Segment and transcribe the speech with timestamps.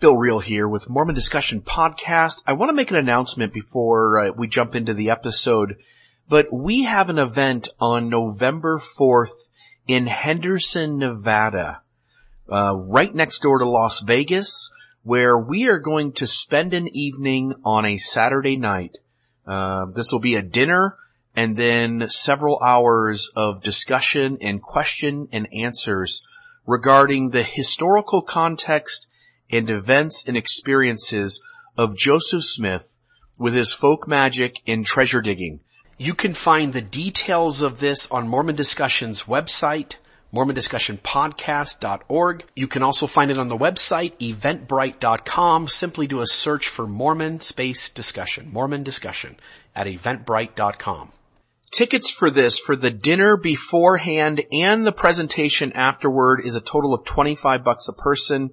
[0.00, 2.40] Bill Reel here with Mormon Discussion Podcast.
[2.46, 5.76] I want to make an announcement before uh, we jump into the episode,
[6.26, 9.50] but we have an event on November 4th
[9.86, 11.82] in Henderson, Nevada,
[12.50, 17.52] uh, right next door to Las Vegas, where we are going to spend an evening
[17.62, 18.96] on a Saturday night.
[19.46, 20.96] Uh, this will be a dinner
[21.36, 26.22] and then several hours of discussion and question and answers
[26.66, 29.08] regarding the historical context
[29.50, 31.42] and events and experiences
[31.76, 32.98] of Joseph Smith
[33.38, 35.60] with his folk magic and treasure digging.
[35.98, 39.96] You can find the details of this on Mormon Discussion's website,
[40.32, 42.44] mormondiscussionpodcast.org.
[42.56, 45.68] You can also find it on the website, eventbrite.com.
[45.68, 49.36] Simply do a search for Mormon space discussion, Mormon discussion
[49.74, 51.10] at eventbrite.com.
[51.70, 57.04] Tickets for this, for the dinner beforehand and the presentation afterward is a total of
[57.04, 58.50] 25 bucks a person.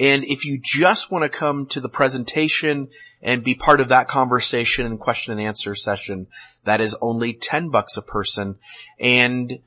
[0.00, 2.88] And if you just want to come to the presentation
[3.20, 6.28] and be part of that conversation and question and answer session,
[6.64, 8.56] that is only 10 bucks a person.
[8.98, 9.60] And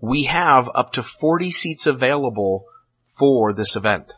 [0.00, 2.66] we have up to 40 seats available
[3.04, 4.12] for this event.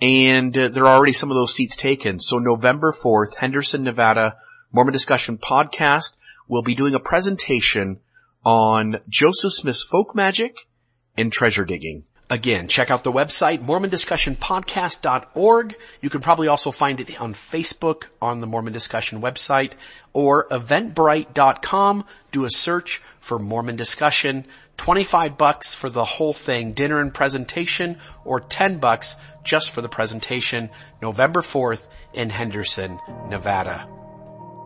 [0.00, 2.18] And uh, there are already some of those seats taken.
[2.18, 4.36] So November 4th, Henderson, Nevada,
[4.72, 6.16] Mormon Discussion Podcast
[6.48, 8.00] will be doing a presentation
[8.44, 10.68] on Joseph Smith's folk magic
[11.16, 12.04] and treasure digging.
[12.28, 15.76] Again, check out the website, mormondiscussionpodcast.org.
[16.00, 19.74] You can probably also find it on Facebook on the Mormon Discussion website
[20.12, 22.04] or eventbrite.com.
[22.32, 24.44] Do a search for Mormon Discussion.
[24.76, 29.88] 25 bucks for the whole thing, dinner and presentation, or 10 bucks just for the
[29.88, 30.68] presentation,
[31.00, 33.86] November 4th in Henderson, Nevada.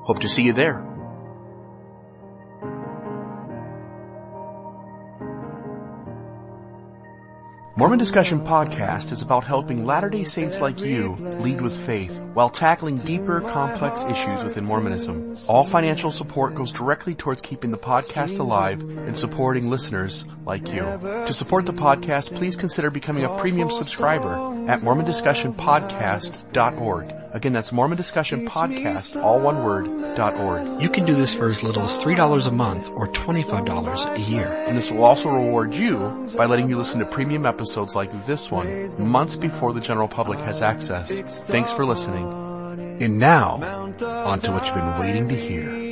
[0.03, 0.90] Hope to see you there.
[7.81, 12.99] Mormon Discussion Podcast is about helping Latter-day Saints like you lead with faith while tackling
[12.99, 15.35] deeper, complex issues within Mormonism.
[15.49, 20.83] All financial support goes directly towards keeping the podcast alive and supporting listeners like you.
[20.83, 24.35] To support the podcast, please consider becoming a premium subscriber
[24.69, 27.20] at mormondiscussionpodcast.org.
[27.33, 30.83] Again, that's Mormon Discussion Podcast, all one word, dot org.
[30.83, 34.49] You can do this for as little as $3 a month or $25 a year.
[34.67, 38.51] And this will also reward you by letting you listen to premium episodes like this
[38.51, 38.69] one
[39.01, 41.21] months before the general public has access.
[41.49, 42.27] Thanks for listening.
[43.01, 43.63] And now,
[44.03, 45.91] on to what you've been waiting to hear.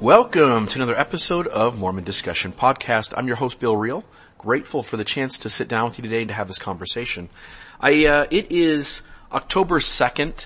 [0.00, 3.14] Welcome to another episode of Mormon Discussion Podcast.
[3.16, 4.04] I'm your host, Bill Reel.
[4.44, 7.30] Grateful for the chance to sit down with you today and to have this conversation.
[7.80, 9.00] I, uh, it is
[9.32, 10.44] October 2nd,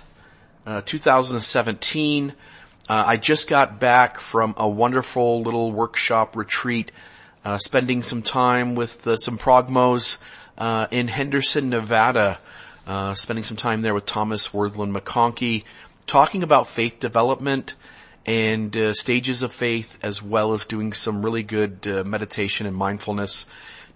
[0.65, 2.33] uh, 2017.
[2.89, 6.93] Uh, I just got back from a wonderful little workshop retreat,
[7.45, 10.19] uh, spending some time with uh, some progmos
[10.57, 12.39] uh, in Henderson, Nevada.
[13.15, 15.65] spending some time there with Thomas Wirthlin McConkie,
[16.07, 17.75] talking about faith development,
[18.29, 22.77] and uh, stages of faith as well as doing some really good uh, meditation and
[22.77, 23.47] mindfulness.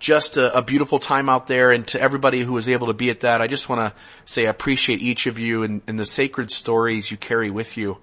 [0.02, 3.08] Just a, a, beautiful time out there and to everybody who was able to be
[3.10, 6.04] at that, I just want to say I appreciate each of you and, and, the
[6.04, 7.98] sacred stories you carry with you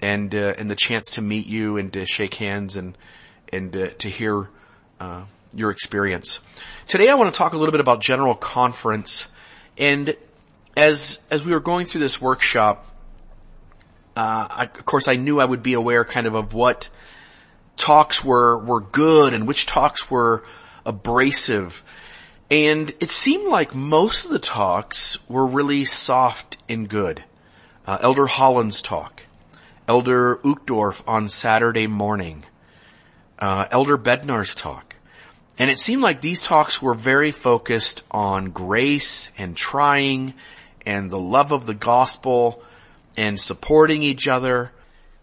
[0.00, 2.96] and, uh, and the chance to meet you and to shake hands and,
[3.52, 4.48] and uh, to hear,
[4.98, 6.40] uh, your experience.
[6.86, 9.28] Today I want to talk a little bit about General Conference
[9.76, 10.16] and
[10.74, 12.86] as, as we were going through this workshop,
[14.16, 16.88] uh, I, of course I knew I would be aware kind of of what
[17.76, 20.42] talks were, were good and which talks were
[20.86, 21.84] abrasive.
[22.50, 27.24] And it seemed like most of the talks were really soft and good.
[27.86, 29.22] Uh, Elder Holland's talk,
[29.88, 32.44] Elder Uchtdorf on Saturday morning,
[33.38, 34.96] uh, Elder Bednar's talk.
[35.58, 40.34] And it seemed like these talks were very focused on grace and trying
[40.84, 42.62] and the love of the gospel
[43.16, 44.70] and supporting each other.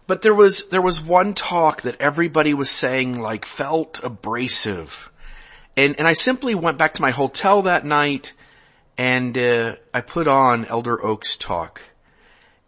[0.06, 5.10] But there was, there was one talk that everybody was saying like felt abrasive.
[5.76, 8.32] And, and I simply went back to my hotel that night
[8.96, 11.82] and, uh, I put on Elder Oaks talk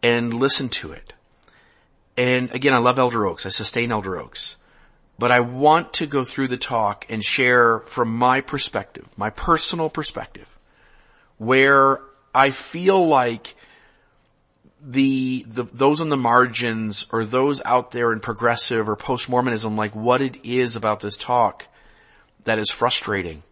[0.02, 1.12] and listened to it.
[2.16, 3.46] And again, I love Elder Oaks.
[3.46, 4.56] I sustain Elder Oaks.
[5.18, 9.88] But I want to go through the talk and share from my perspective, my personal
[9.88, 10.48] perspective,
[11.38, 12.00] where
[12.34, 13.54] I feel like
[14.82, 19.96] the, the, those on the margins or those out there in progressive or post-Mormonism, like
[19.96, 21.66] what it is about this talk
[22.46, 23.42] that is frustrating.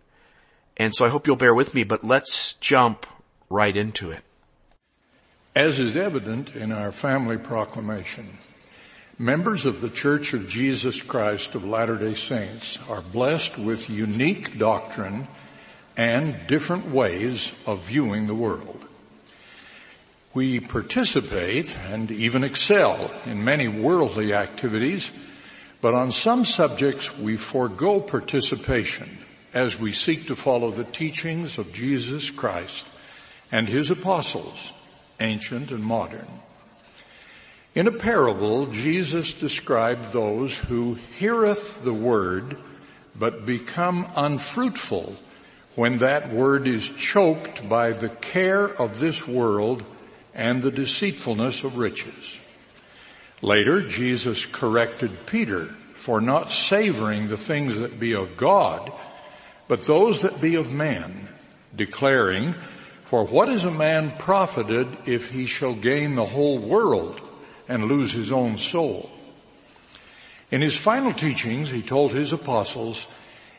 [0.76, 3.06] And so I hope you'll bear with me, but let's jump
[3.48, 4.22] right into it.
[5.54, 8.38] As is evident in our family proclamation,
[9.18, 15.28] Members of the Church of Jesus Christ of Latter-day Saints are blessed with unique doctrine
[15.96, 18.84] and different ways of viewing the world.
[20.34, 25.12] We participate and even excel in many worldly activities,
[25.84, 29.18] but on some subjects we forego participation
[29.52, 32.86] as we seek to follow the teachings of Jesus Christ
[33.52, 34.72] and his apostles,
[35.20, 36.26] ancient and modern.
[37.74, 42.56] In a parable, Jesus described those who heareth the word,
[43.14, 45.14] but become unfruitful
[45.74, 49.84] when that word is choked by the care of this world
[50.32, 52.40] and the deceitfulness of riches.
[53.44, 58.90] Later, Jesus corrected Peter for not savoring the things that be of God,
[59.68, 61.28] but those that be of man,
[61.76, 62.54] declaring,
[63.04, 67.20] for what is a man profited if he shall gain the whole world
[67.68, 69.10] and lose his own soul.
[70.50, 73.06] In his final teachings, he told his apostles,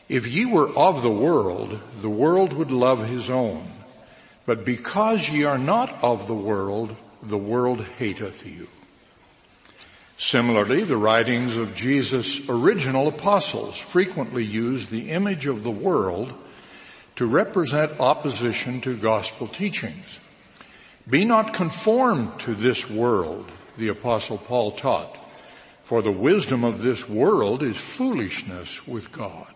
[0.08, 3.70] if ye were of the world, the world would love his own.
[4.46, 8.66] But because ye are not of the world, the world hateth you.
[10.18, 16.32] Similarly, the writings of Jesus' original apostles frequently used the image of the world
[17.16, 20.20] to represent opposition to gospel teachings.
[21.08, 25.16] Be not conformed to this world, the apostle Paul taught.
[25.84, 29.52] For the wisdom of this world is foolishness with God.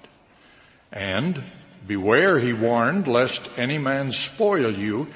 [0.93, 1.43] And
[1.87, 5.09] beware, he warned, lest any man spoil you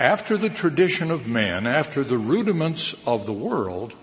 [0.00, 3.94] after the tradition of men, after the rudiments of the world,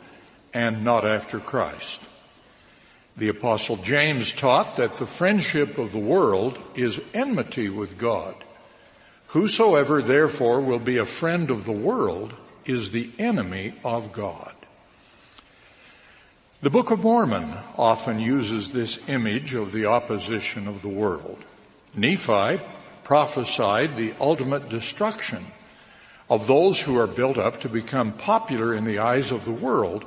[0.56, 2.02] and not after Christ.
[3.18, 8.36] The apostle James taught that the friendship of the world is enmity with God.
[9.28, 12.34] Whosoever therefore will be a friend of the world
[12.66, 14.54] is the enemy of God.
[16.62, 21.38] The Book of Mormon often uses this image of the opposition of the world.
[21.94, 22.62] Nephi
[23.04, 25.44] prophesied the ultimate destruction
[26.30, 30.06] of those who are built up to become popular in the eyes of the world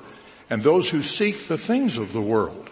[0.50, 2.71] and those who seek the things of the world.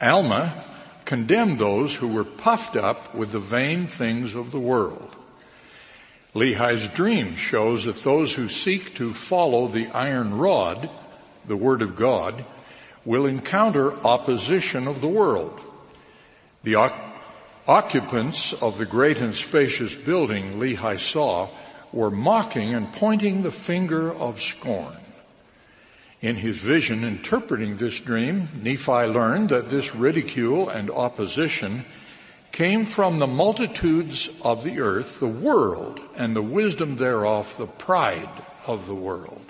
[0.00, 0.64] Alma
[1.04, 5.14] condemned those who were puffed up with the vain things of the world.
[6.34, 10.90] Lehi's dream shows that those who seek to follow the iron rod,
[11.46, 12.44] the word of God,
[13.04, 15.58] will encounter opposition of the world.
[16.62, 16.92] The
[17.66, 21.48] occupants of the great and spacious building Lehi saw
[21.90, 24.97] were mocking and pointing the finger of scorn.
[26.20, 31.84] In his vision interpreting this dream, Nephi learned that this ridicule and opposition
[32.50, 38.28] came from the multitudes of the earth, the world, and the wisdom thereof, the pride
[38.66, 39.40] of the world.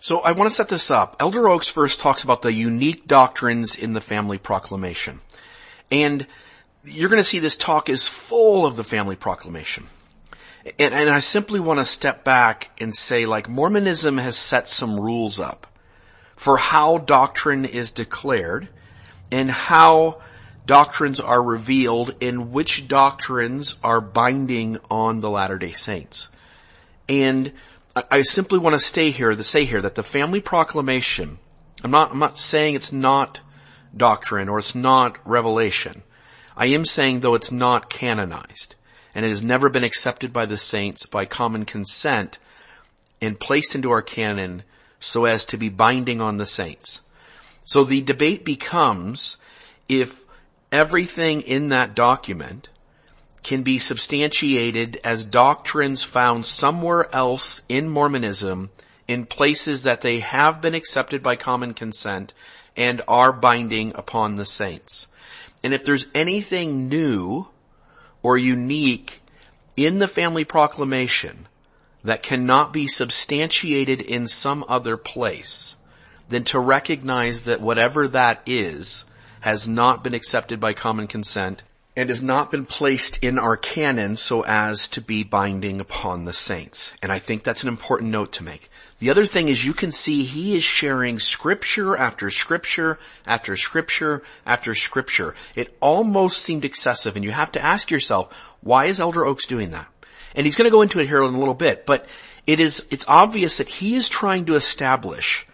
[0.00, 1.16] So I want to set this up.
[1.20, 5.20] Elder Oaks first talks about the unique doctrines in the family proclamation.
[5.90, 6.26] And
[6.84, 9.86] you're going to see this talk is full of the family proclamation.
[10.78, 14.98] And, and I simply want to step back and say like Mormonism has set some
[14.98, 15.66] rules up
[16.36, 18.68] for how doctrine is declared
[19.30, 20.22] and how
[20.66, 26.28] doctrines are revealed and which doctrines are binding on the Latter-day Saints.
[27.08, 27.52] And
[28.10, 31.38] I simply want to stay here, to say here that the family proclamation,
[31.84, 33.40] I'm not, I'm not saying it's not
[33.96, 36.02] doctrine or it's not revelation.
[36.56, 38.74] I am saying though it's not canonized
[39.14, 42.38] and it has never been accepted by the saints by common consent
[43.20, 44.62] and placed into our canon
[44.98, 47.00] so as to be binding on the saints.
[47.64, 49.38] So the debate becomes
[49.88, 50.20] if
[50.72, 52.68] everything in that document
[53.42, 58.70] can be substantiated as doctrines found somewhere else in Mormonism
[59.06, 62.32] in places that they have been accepted by common consent
[62.76, 65.06] and are binding upon the saints.
[65.62, 67.48] And if there's anything new
[68.24, 69.20] or unique
[69.76, 71.46] in the family proclamation
[72.02, 75.76] that cannot be substantiated in some other place,
[76.28, 79.04] than to recognize that whatever that is
[79.40, 81.62] has not been accepted by common consent
[81.96, 86.32] and has not been placed in our canon so as to be binding upon the
[86.32, 86.92] saints.
[87.02, 88.70] And I think that's an important note to make.
[89.04, 94.22] The other thing is you can see he is sharing scripture after scripture after scripture
[94.46, 95.34] after scripture.
[95.54, 98.32] It almost seemed excessive and you have to ask yourself,
[98.62, 99.86] why is Elder Oaks doing that?
[100.34, 102.06] And he's going to go into it here in a little bit, but
[102.46, 105.46] it is, it's obvious that he is trying to establish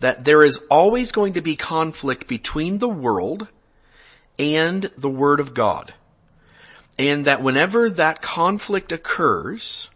[0.00, 3.48] that there is always going to be conflict between the world
[4.38, 5.94] and the Word of God.
[6.98, 9.88] And that whenever that conflict occurs,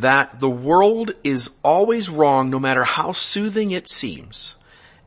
[0.00, 4.56] that the world is always wrong no matter how soothing it seems.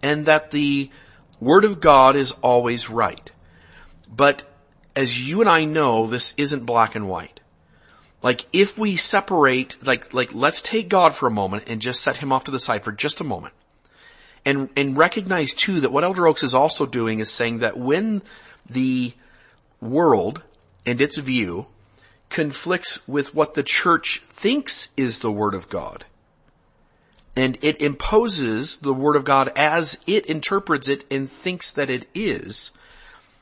[0.04, 0.92] and that the
[1.40, 3.32] Word of God is always right.
[4.14, 4.44] But
[4.96, 7.40] as you and I know, this isn't black and white.
[8.22, 12.18] Like if we separate, like, like let's take God for a moment and just set
[12.18, 13.54] him off to the side for just a moment.
[14.46, 18.22] And, and recognize too that what Elder Oaks is also doing is saying that when
[18.70, 19.14] the
[19.80, 20.44] world
[20.86, 21.68] and its view
[22.34, 26.04] conflicts with what the church thinks is the Word of God,
[27.36, 32.08] and it imposes the Word of God as it interprets it and thinks that it
[32.14, 32.74] is,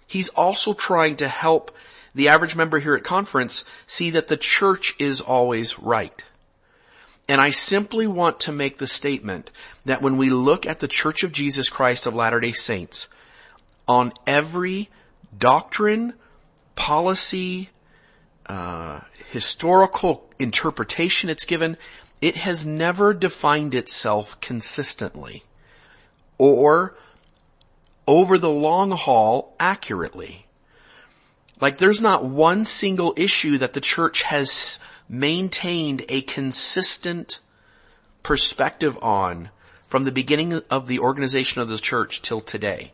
[0.05, 1.75] he's also trying to help
[2.13, 6.25] the average member here at conference see that the church is always right.
[7.29, 9.51] And I simply want to make the statement
[9.85, 13.07] that when we look at the Church of Jesus Christ of Latter-day Saints,
[13.87, 14.89] on every
[15.37, 16.13] doctrine,
[16.75, 17.69] policy,
[18.45, 21.77] uh, historical interpretation it's given,
[22.21, 25.43] it has never defined itself consistently
[26.37, 26.95] or
[28.07, 30.45] over the long haul accurately.
[31.59, 37.39] Like there's not one single issue that the church has maintained a consistent
[38.23, 39.49] perspective on
[39.83, 42.93] from the beginning of the organization of the church till today.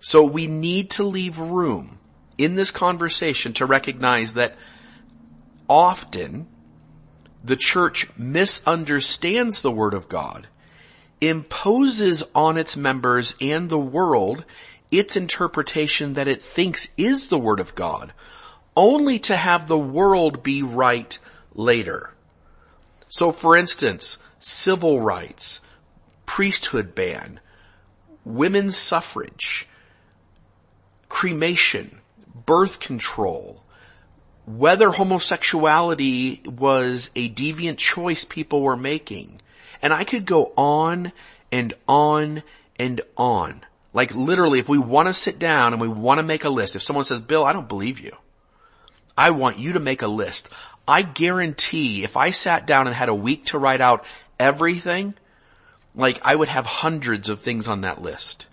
[0.00, 1.98] So we need to leave room
[2.38, 4.56] in this conversation to recognize that
[5.68, 6.46] often
[7.44, 10.46] the church misunderstands the word of God,
[11.20, 14.44] imposes on its members and the world
[14.90, 18.12] its interpretation that it thinks is the word of God,
[18.76, 21.18] only to have the world be right
[21.54, 22.14] later.
[23.08, 25.60] So for instance, civil rights,
[26.26, 27.40] priesthood ban,
[28.24, 29.68] women's suffrage,
[31.08, 31.97] cremation,
[32.46, 33.62] birth control,
[34.46, 39.40] whether homosexuality was a deviant choice people were making.
[39.82, 41.12] And I could go on
[41.52, 42.42] and on
[42.78, 43.64] and on.
[43.92, 46.76] Like literally, if we want to sit down and we want to make a list,
[46.76, 48.16] if someone says, Bill, I don't believe you.
[49.16, 50.48] I want you to make a list.
[50.86, 54.04] I guarantee if I sat down and had a week to write out
[54.38, 55.14] everything,
[55.94, 58.46] like I would have hundreds of things on that list.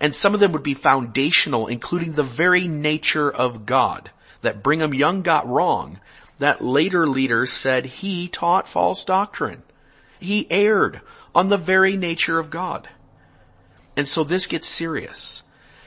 [0.00, 4.10] And some of them would be foundational, including the very nature of God
[4.42, 5.98] that Brigham Young got wrong,
[6.38, 9.62] that later leaders said he taught false doctrine.
[10.20, 11.00] He erred
[11.34, 12.88] on the very nature of God.
[13.96, 15.42] And so this gets serious.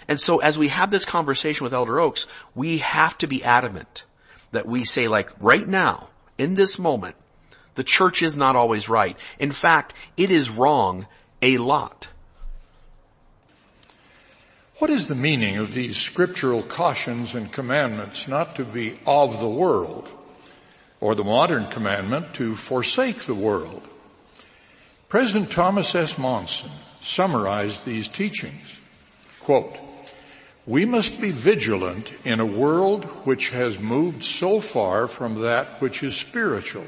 [0.08, 4.04] And so as we have this conversation with Elder Oaks, we have to be adamant
[4.52, 7.16] that we say like right now, in this moment,
[7.76, 9.16] the church is not always right.
[9.40, 11.08] In fact, it is wrong
[11.42, 12.10] a lot.
[14.82, 19.48] What is the meaning of these scriptural cautions and commandments not to be of the
[19.48, 20.10] world,
[21.00, 23.88] or the modern commandment to forsake the world?
[25.08, 26.18] President Thomas S.
[26.18, 28.80] Monson summarized these teachings.
[29.40, 29.78] Quote,
[30.66, 36.02] we must be vigilant in a world which has moved so far from that which
[36.02, 36.88] is spiritual.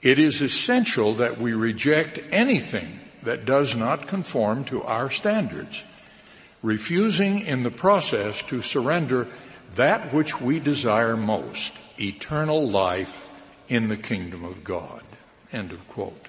[0.00, 5.82] It is essential that we reject anything that does not conform to our standards
[6.68, 9.26] refusing in the process to surrender
[9.74, 13.26] that which we desire most, eternal life
[13.68, 15.02] in the kingdom of God.
[15.50, 16.28] End of quote.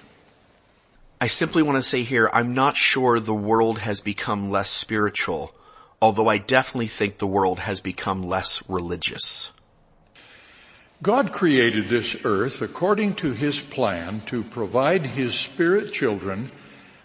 [1.20, 5.52] I simply want to say here, I'm not sure the world has become less spiritual,
[6.00, 9.52] although I definitely think the world has become less religious.
[11.02, 16.50] God created this earth according to His plan to provide His spirit children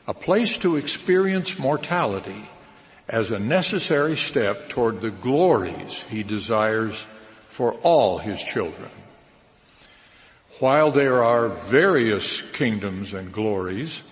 [0.08, 2.48] a place to experience mortality
[3.08, 7.06] as a necessary step toward the glories he desires
[7.48, 8.92] for all his children.
[10.60, 14.04] While there are various kingdoms and glories,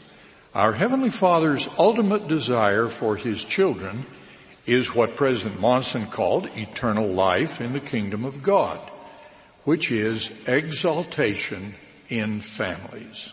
[0.53, 4.05] our Heavenly Father's ultimate desire for His children
[4.65, 8.79] is what President Monson called eternal life in the kingdom of God,
[9.63, 11.75] which is exaltation
[12.09, 13.31] in families.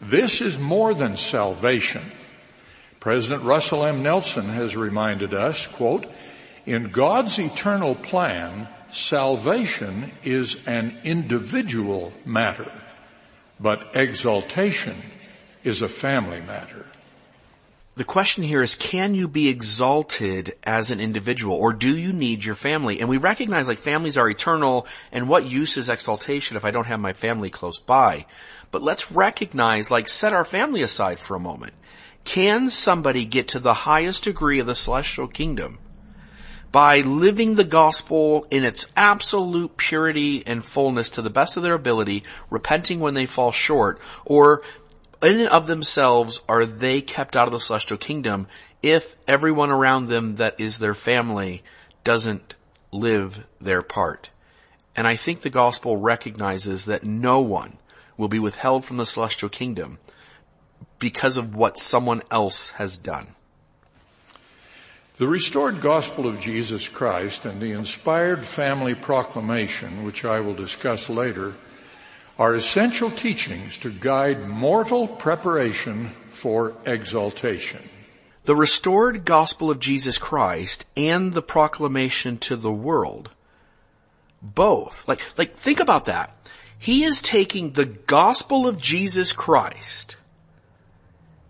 [0.00, 2.02] This is more than salvation.
[3.06, 4.02] President Russell M.
[4.02, 6.06] Nelson has reminded us, quote,
[6.66, 12.72] in God's eternal plan, salvation is an individual matter,
[13.60, 14.96] but exaltation
[15.62, 16.84] is a family matter.
[17.94, 22.44] The question here is, can you be exalted as an individual or do you need
[22.44, 22.98] your family?
[22.98, 26.88] And we recognize like families are eternal and what use is exaltation if I don't
[26.88, 28.26] have my family close by?
[28.72, 31.74] But let's recognize, like set our family aside for a moment.
[32.26, 35.78] Can somebody get to the highest degree of the celestial kingdom
[36.72, 41.74] by living the gospel in its absolute purity and fullness to the best of their
[41.74, 44.62] ability, repenting when they fall short, or
[45.22, 48.48] in and of themselves are they kept out of the celestial kingdom
[48.82, 51.62] if everyone around them that is their family
[52.02, 52.56] doesn't
[52.90, 54.30] live their part.
[54.96, 57.78] And I think the gospel recognizes that no one
[58.16, 59.98] will be withheld from the celestial kingdom
[60.98, 63.26] because of what someone else has done.
[65.18, 71.08] The restored gospel of Jesus Christ and the inspired family proclamation, which I will discuss
[71.08, 71.54] later,
[72.38, 77.80] are essential teachings to guide mortal preparation for exaltation.
[78.44, 83.30] The restored gospel of Jesus Christ and the proclamation to the world,
[84.42, 86.36] both, like, like think about that.
[86.78, 90.16] He is taking the gospel of Jesus Christ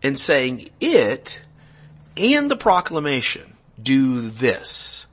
[0.07, 1.43] and saying it
[2.17, 5.07] and the proclamation do this.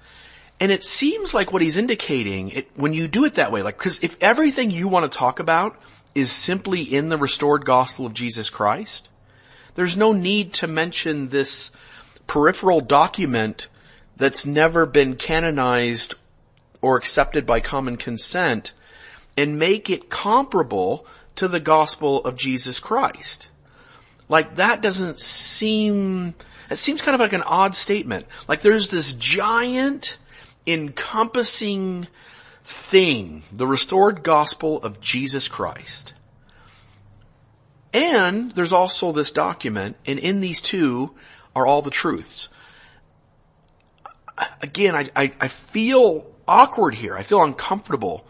[0.60, 3.78] And it seems like what he's indicating, it, when you do it that way, like,
[3.78, 5.82] cause if everything you want to talk about
[6.14, 9.10] is simply in the restored gospel of Jesus Christ,
[9.74, 11.72] there's no need to mention this
[12.28, 13.70] peripheral document
[14.16, 16.14] that's never been canonized
[16.84, 18.74] or accepted by common consent
[19.36, 23.48] and make it comparable to the gospel of Jesus Christ.
[24.30, 26.34] Like that doesn't seem,
[26.70, 28.25] it seems kind of like an odd statement.
[28.48, 30.18] Like there's this giant
[30.65, 32.08] encompassing
[32.63, 36.13] thing, the restored gospel of Jesus Christ.
[37.94, 41.13] And there's also this document, and in these two
[41.56, 42.50] are all the truths.
[44.62, 47.15] Again, I, I, I feel awkward here.
[47.15, 48.25] I feel uncomfortable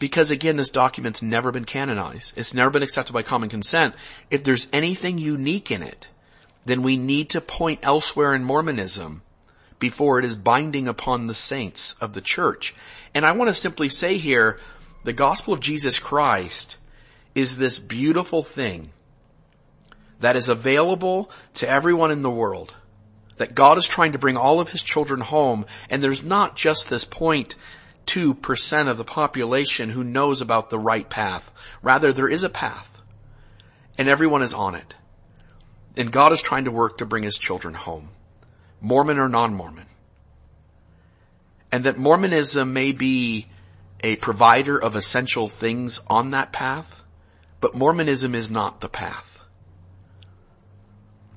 [0.00, 2.32] because again, this document's never been canonized.
[2.34, 3.94] It's never been accepted by common consent.
[4.30, 6.08] If there's anything unique in it,
[6.64, 9.22] then we need to point elsewhere in Mormonism
[9.78, 12.74] before it is binding upon the saints of the church.
[13.14, 14.58] And I want to simply say here,
[15.04, 16.78] the gospel of Jesus Christ
[17.34, 18.90] is this beautiful thing
[20.20, 22.74] that is available to everyone in the world.
[23.36, 26.88] That God is trying to bring all of his children home and there's not just
[26.88, 27.04] this
[28.06, 31.50] 0.2% of the population who knows about the right path.
[31.82, 33.00] Rather, there is a path
[33.98, 34.94] and everyone is on it.
[35.96, 38.08] And God is trying to work to bring his children home.
[38.80, 39.86] Mormon or non-Mormon.
[41.70, 43.46] And that Mormonism may be
[44.02, 47.02] a provider of essential things on that path,
[47.60, 49.40] but Mormonism is not the path.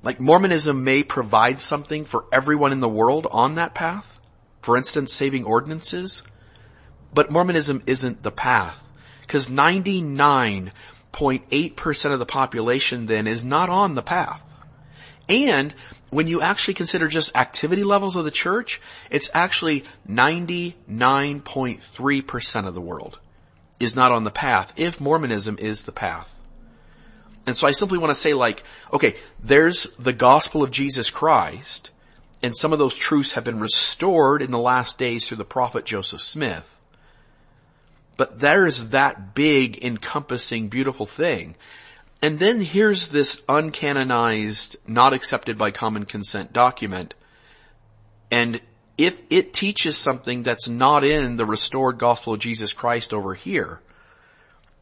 [0.01, 4.19] Like Mormonism may provide something for everyone in the world on that path,
[4.61, 6.23] for instance, saving ordinances,
[7.13, 8.89] but Mormonism isn't the path,
[9.21, 14.41] because 99.8% of the population then is not on the path.
[15.29, 15.73] And
[16.09, 22.81] when you actually consider just activity levels of the church, it's actually 99.3% of the
[22.81, 23.19] world
[23.79, 26.29] is not on the path if Mormonism is the path.
[27.45, 31.91] And so I simply want to say like, okay, there's the gospel of Jesus Christ
[32.43, 35.85] and some of those truths have been restored in the last days through the prophet
[35.85, 36.72] Joseph Smith.
[38.17, 41.55] But there's that big encompassing beautiful thing.
[42.21, 47.15] And then here's this uncanonized, not accepted by common consent document.
[48.31, 48.61] And
[48.97, 53.81] if it teaches something that's not in the restored gospel of Jesus Christ over here,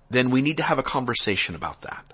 [0.10, 2.14] then we need to have a conversation about that.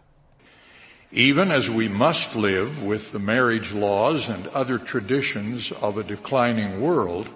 [1.12, 6.82] Even as we must live with the marriage laws and other traditions of a declining
[6.82, 7.30] world,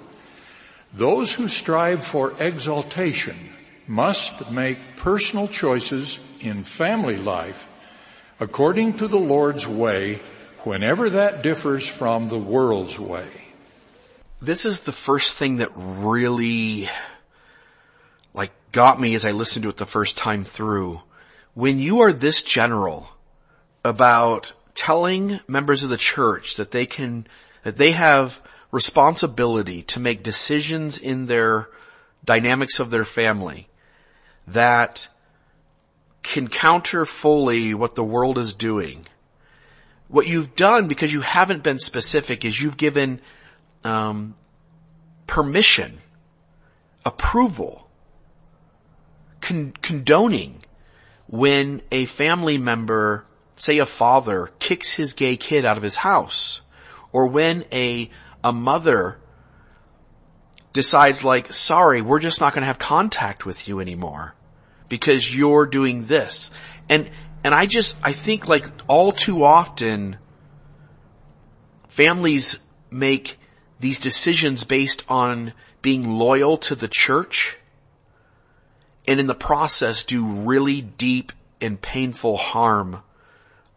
[0.94, 3.38] those who strive for exaltation
[3.88, 7.68] must make personal choices in family life
[8.40, 10.22] according to the Lord's way
[10.64, 13.30] whenever that differs from the world's way.
[14.42, 16.90] This is the first thing that really
[18.34, 21.02] like got me as I listened to it the first time through.
[21.54, 23.10] When you are this general
[23.84, 27.28] about telling members of the church that they can,
[27.64, 28.42] that they have
[28.72, 31.70] responsibility to make decisions in their
[32.24, 33.68] dynamics of their family
[34.54, 35.10] that
[36.24, 39.06] can counter fully what the world is doing.
[40.08, 43.22] What you've done, because you haven't been specific, is you've given
[43.84, 44.36] um,
[45.26, 46.00] permission,
[47.06, 47.90] approval,
[49.40, 50.62] con- condoning
[51.28, 56.62] when a family member, say a father, kicks his gay kid out of his house,
[57.12, 58.10] or when a
[58.44, 59.20] a mother
[60.74, 64.36] decides like, sorry, we're just not going to have contact with you anymore
[64.92, 66.52] because you're doing this.
[66.90, 67.10] And,
[67.46, 70.18] and I just, I think like all too often
[71.88, 73.40] families make
[73.80, 77.58] these decisions based on being loyal to the church
[79.08, 83.02] and in the process do really deep and painful harm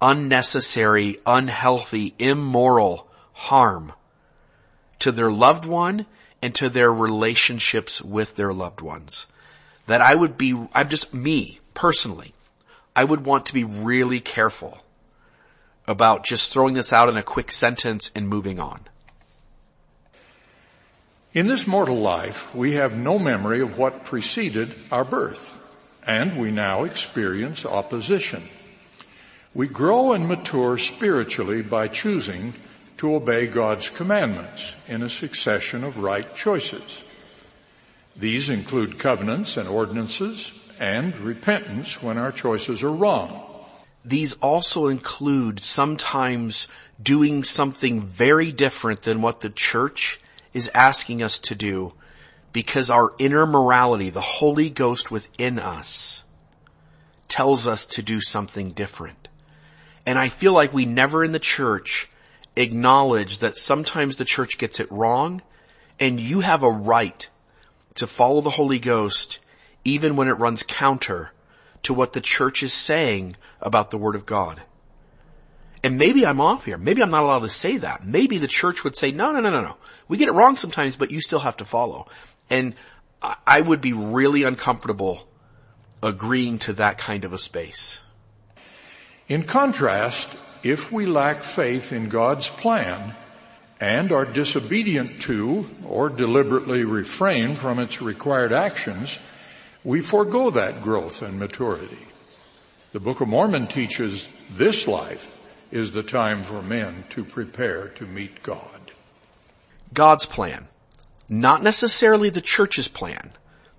[0.03, 3.93] unnecessary, unhealthy, immoral harm
[4.99, 6.07] to their loved one
[6.43, 9.27] and to their relationships with their loved ones.
[9.87, 12.35] That I would be, I'm just me, personally,
[12.97, 14.83] I would want to be really careful
[15.87, 18.81] about just throwing this out in a quick sentence and moving on.
[21.35, 25.61] In this mortal life, we have no memory of what preceded our birth,
[26.07, 28.43] and we now experience opposition.
[29.53, 32.55] We grow and mature spiritually by choosing
[32.99, 37.04] to obey God's commandments in a succession of right choices.
[38.17, 43.43] These include covenants and ordinances and repentance when our choices are wrong.
[44.05, 46.69] These also include sometimes
[47.03, 50.21] doing something very different than what the church
[50.53, 51.95] is asking us to do
[52.53, 56.23] because our inner morality, the Holy Ghost within us,
[57.27, 59.29] tells us to do something different.
[60.07, 62.09] And I feel like we never in the church
[62.55, 65.43] acknowledge that sometimes the church gets it wrong
[65.99, 67.29] and you have a right
[67.95, 69.41] to follow the Holy Ghost
[69.85, 71.33] even when it runs counter
[71.83, 74.61] to what the church is saying about the Word of God.
[75.83, 76.79] And maybe I'm off here.
[76.79, 78.07] Maybe I'm not allowed to say that.
[78.07, 79.77] Maybe the church would say, no, no, no, no, no.
[80.09, 82.09] We get it wrong sometimes, but you still have to follow.
[82.49, 82.75] And
[83.47, 85.29] I would be really uncomfortable
[86.03, 88.01] agreeing to that kind of a space.
[89.29, 93.15] In contrast, if we lack faith in God's plan
[93.85, 99.19] and are disobedient to or deliberately refrain from its required actions,
[99.85, 102.07] we forego that growth and maturity.
[102.93, 105.37] The Book of Mormon teaches this life
[105.71, 108.93] is the time for men to prepare to meet God.
[109.93, 110.69] God's plan.
[111.29, 113.33] Not necessarily the church's plan.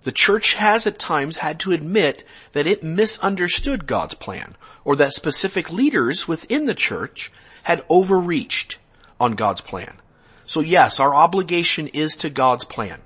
[0.04, 5.14] The church has at times had to admit that it misunderstood God's plan or that
[5.14, 7.32] specific leaders within the church
[7.64, 8.78] had overreached
[9.20, 10.00] on God's plan.
[10.46, 13.02] So yes, our obligation is to God's plan.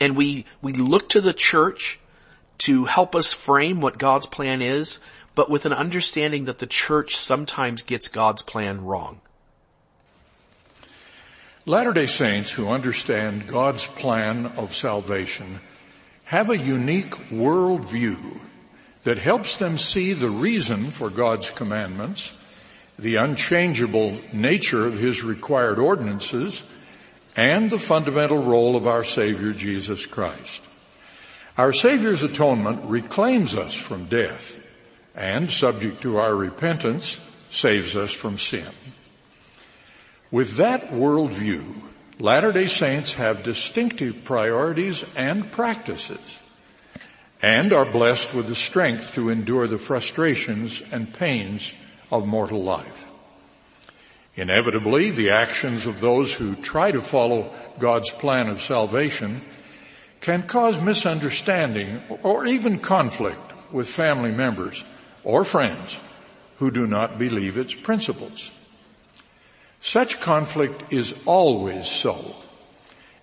[0.00, 2.00] And we, we look to the church
[2.58, 5.00] to help us frame what God's plan is,
[5.34, 9.20] but with an understanding that the church sometimes gets God's plan wrong.
[11.64, 15.60] Latter-day Saints who understand God's plan of salvation
[16.24, 18.40] have a unique worldview
[19.02, 22.36] that helps them see the reason for God's commandments,
[22.98, 26.62] the unchangeable nature of His required ordinances,
[27.36, 30.62] and the fundamental role of our Savior Jesus Christ.
[31.56, 34.64] Our Savior's atonement reclaims us from death
[35.14, 38.68] and, subject to our repentance, saves us from sin.
[40.30, 41.74] With that worldview,
[42.18, 46.40] Latter-day Saints have distinctive priorities and practices
[47.42, 51.72] and are blessed with the strength to endure the frustrations and pains
[52.12, 53.08] of mortal life.
[54.34, 59.42] Inevitably, the actions of those who try to follow God's plan of salvation
[60.20, 64.84] can cause misunderstanding or even conflict with family members
[65.24, 66.00] or friends
[66.58, 68.50] who do not believe its principles.
[69.80, 72.36] Such conflict is always so.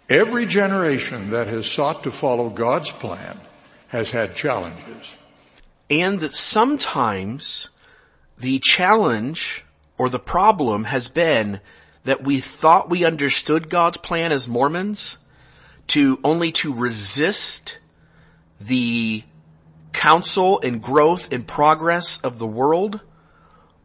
[0.09, 3.39] Every generation that has sought to follow God's plan
[3.87, 5.15] has had challenges.
[5.89, 7.68] And that sometimes
[8.39, 9.65] the challenge
[9.97, 11.59] or the problem has been
[12.03, 15.17] that we thought we understood God's plan as Mormons
[15.87, 17.79] to only to resist
[18.59, 19.23] the
[19.91, 23.01] counsel and growth and progress of the world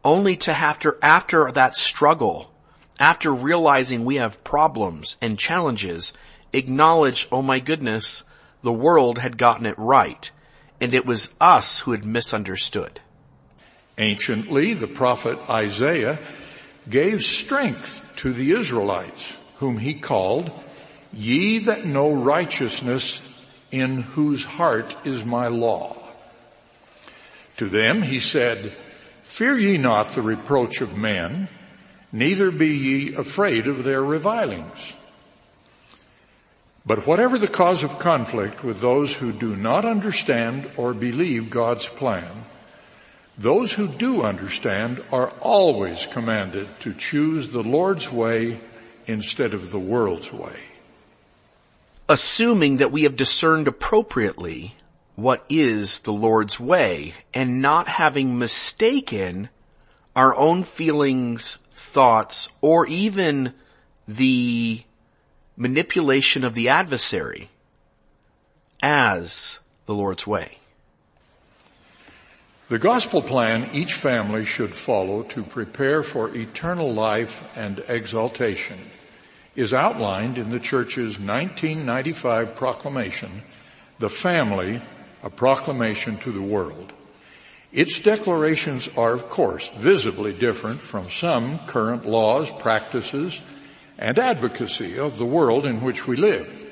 [0.03, 2.51] only to after, after that struggle
[2.99, 6.13] after realizing we have problems and challenges,
[6.53, 8.23] acknowledge, oh my goodness,
[8.61, 10.31] the world had gotten it right,
[10.79, 13.01] and it was us who had misunderstood.
[13.97, 16.19] Anciently, the prophet Isaiah
[16.89, 20.51] gave strength to the Israelites, whom he called,
[21.13, 23.21] ye that know righteousness
[23.71, 25.95] in whose heart is my law.
[27.57, 28.73] To them he said,
[29.23, 31.47] fear ye not the reproach of men,
[32.11, 34.93] neither be ye afraid of their revilings.
[36.85, 41.87] But whatever the cause of conflict with those who do not understand or believe God's
[41.87, 42.45] plan,
[43.37, 48.59] those who do understand are always commanded to choose the Lord's way
[49.07, 50.59] instead of the world's way.
[52.07, 54.75] Assuming that we have discerned appropriately
[55.15, 59.49] what is the Lord's way and not having mistaken
[60.15, 63.53] our own feelings thoughts, or even
[64.07, 64.81] the
[65.57, 67.49] manipulation of the adversary
[68.81, 70.57] as the Lord's way.
[72.67, 78.79] The gospel plan each family should follow to prepare for eternal life and exaltation
[79.55, 83.43] is outlined in the church's 1995 proclamation,
[83.99, 84.81] The Family,
[85.21, 86.91] a Proclamation to the World.
[87.71, 93.41] Its declarations are, of course, visibly different from some current laws, practices,
[93.99, 96.64] and advocacy of the world in which we live.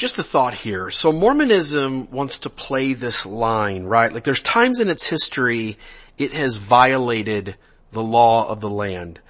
[0.00, 0.90] Just a thought here.
[0.90, 4.10] So Mormonism wants to play this line, right?
[4.10, 5.76] Like there's times in its history
[6.16, 7.58] it has violated
[7.92, 9.20] the law of the land.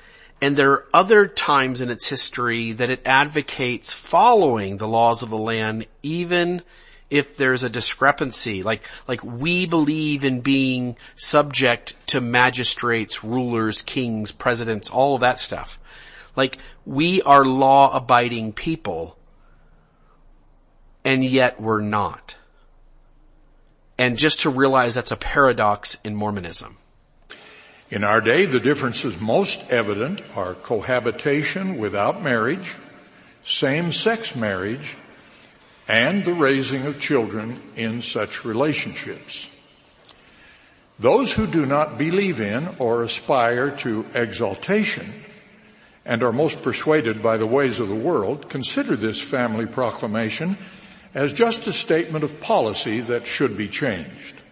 [0.40, 5.30] And there are other times in its history that it advocates following the laws of
[5.30, 6.62] the land even
[7.10, 8.62] if there's a discrepancy.
[8.62, 15.40] Like, like we believe in being subject to magistrates, rulers, kings, presidents, all of that
[15.40, 15.80] stuff.
[16.36, 19.16] Like we are law abiding people
[21.04, 22.36] and yet we're not.
[23.98, 26.76] And just to realize that's a paradox in Mormonism.
[27.90, 32.76] In our day, the differences most evident are cohabitation without marriage,
[33.42, 34.96] same-sex marriage,
[35.88, 39.50] and the raising of children in such relationships.
[41.00, 45.12] Those who do not believe in or aspire to exaltation
[46.04, 50.56] and are most persuaded by the ways of the world consider this family proclamation
[51.14, 54.42] as just a statement of policy that should be changed.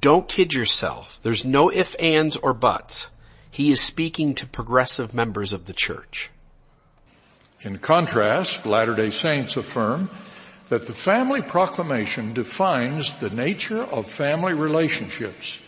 [0.00, 1.20] Don't kid yourself.
[1.22, 3.08] There's no ifs, ands, or buts.
[3.50, 6.30] He is speaking to progressive members of the church.
[7.62, 10.10] In contrast, Latter-day Saints affirm
[10.68, 15.60] that the family proclamation defines the nature of family relationships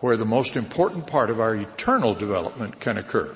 [0.00, 3.34] where the most important part of our eternal development can occur.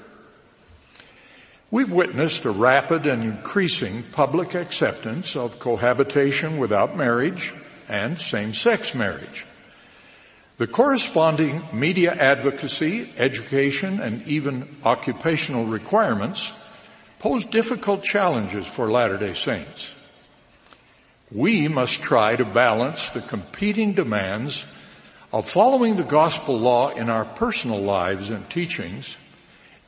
[1.73, 7.55] We've witnessed a rapid and increasing public acceptance of cohabitation without marriage
[7.89, 9.47] and same-sex marriage.
[10.59, 16.53] The corresponding media advocacy, education, and even occupational requirements
[17.19, 19.95] pose difficult challenges for Latter-day Saints.
[21.31, 24.67] We must try to balance the competing demands
[25.33, 29.17] of following the gospel law in our personal lives and teachings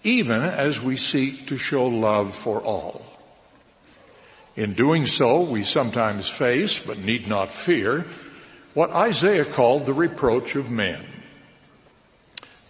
[0.04, 3.04] even as we seek to show love for all.
[4.54, 8.06] In doing so, we sometimes face, but need not fear,
[8.74, 11.04] what Isaiah called the reproach of men.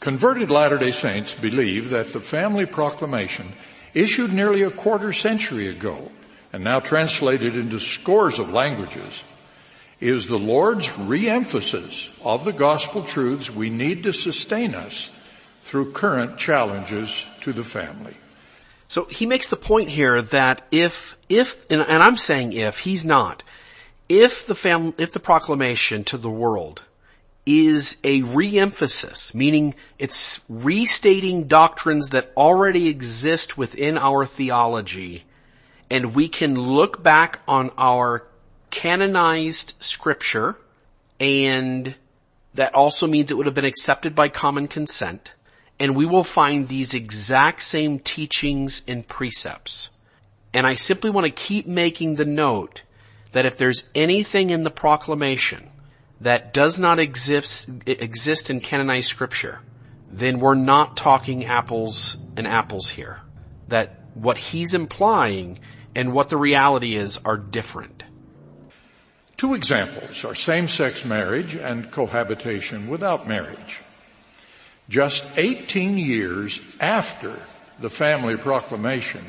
[0.00, 3.52] Converted Latter-day Saints believe that the family proclamation
[3.94, 6.10] issued nearly a quarter century ago
[6.52, 9.22] and now translated into scores of languages
[10.00, 15.10] is the Lord's re-emphasis of the gospel truths we need to sustain us
[15.64, 18.14] through current challenges to the family.
[18.86, 23.04] So he makes the point here that if, if, and, and I'm saying if, he's
[23.04, 23.42] not,
[24.06, 26.82] if the fam, if the proclamation to the world
[27.46, 35.24] is a re-emphasis, meaning it's restating doctrines that already exist within our theology,
[35.90, 38.26] and we can look back on our
[38.70, 40.58] canonized scripture,
[41.18, 41.94] and
[42.52, 45.33] that also means it would have been accepted by common consent,
[45.78, 49.90] and we will find these exact same teachings and precepts.
[50.52, 52.82] And I simply want to keep making the note
[53.32, 55.68] that if there's anything in the proclamation
[56.20, 59.60] that does not exist, exist in canonized scripture,
[60.10, 63.20] then we're not talking apples and apples here.
[63.68, 65.58] That what he's implying
[65.96, 68.04] and what the reality is are different.
[69.36, 73.80] Two examples are same-sex marriage and cohabitation without marriage.
[74.88, 77.40] Just 18 years after
[77.80, 79.24] the family proclamation,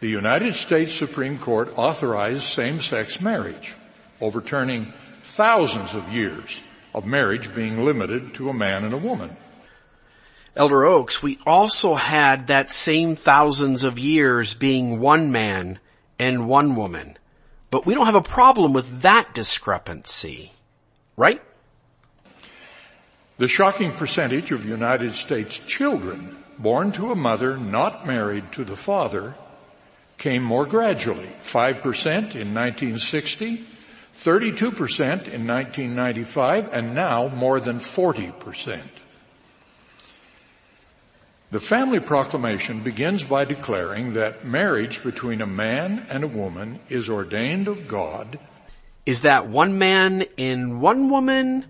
[0.00, 3.74] the United States Supreme Court authorized same-sex marriage,
[4.20, 6.60] overturning thousands of years
[6.92, 9.36] of marriage being limited to a man and a woman.
[10.56, 15.80] Elder Oaks, we also had that same thousands of years being one man
[16.18, 17.16] and one woman.
[17.70, 20.52] But we don't have a problem with that discrepancy,
[21.16, 21.42] right?
[23.36, 28.76] The shocking percentage of United States children born to a mother not married to the
[28.76, 29.34] father
[30.18, 31.30] came more gradually.
[31.40, 33.64] 5% in 1960,
[34.14, 38.80] 32% in 1995, and now more than 40%.
[41.50, 47.08] The family proclamation begins by declaring that marriage between a man and a woman is
[47.08, 48.38] ordained of God.
[49.06, 51.64] Is that one man in one woman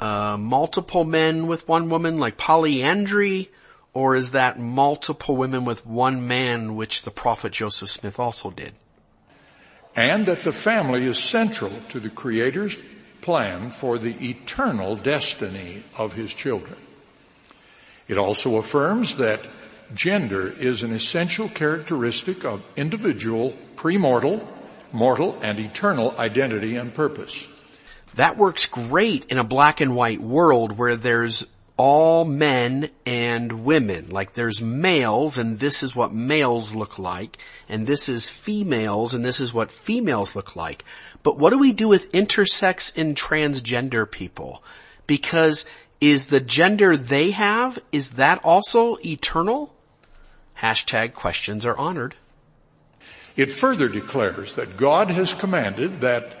[0.00, 3.50] uh, multiple men with one woman like polyandry,
[3.94, 8.74] or is that multiple women with one man, which the prophet Joseph Smith also did?
[9.96, 12.76] And that the family is central to the Creator's
[13.22, 16.78] plan for the eternal destiny of his children.
[18.06, 19.40] It also affirms that
[19.94, 24.46] gender is an essential characteristic of individual, premortal,
[24.92, 27.48] mortal, and eternal identity and purpose.
[28.16, 34.08] That works great in a black and white world where there's all men and women.
[34.08, 39.24] Like there's males and this is what males look like and this is females and
[39.24, 40.84] this is what females look like.
[41.22, 44.62] But what do we do with intersex and transgender people?
[45.06, 45.66] Because
[46.00, 49.74] is the gender they have, is that also eternal?
[50.58, 52.14] Hashtag questions are honored.
[53.36, 56.34] It further declares that God has commanded that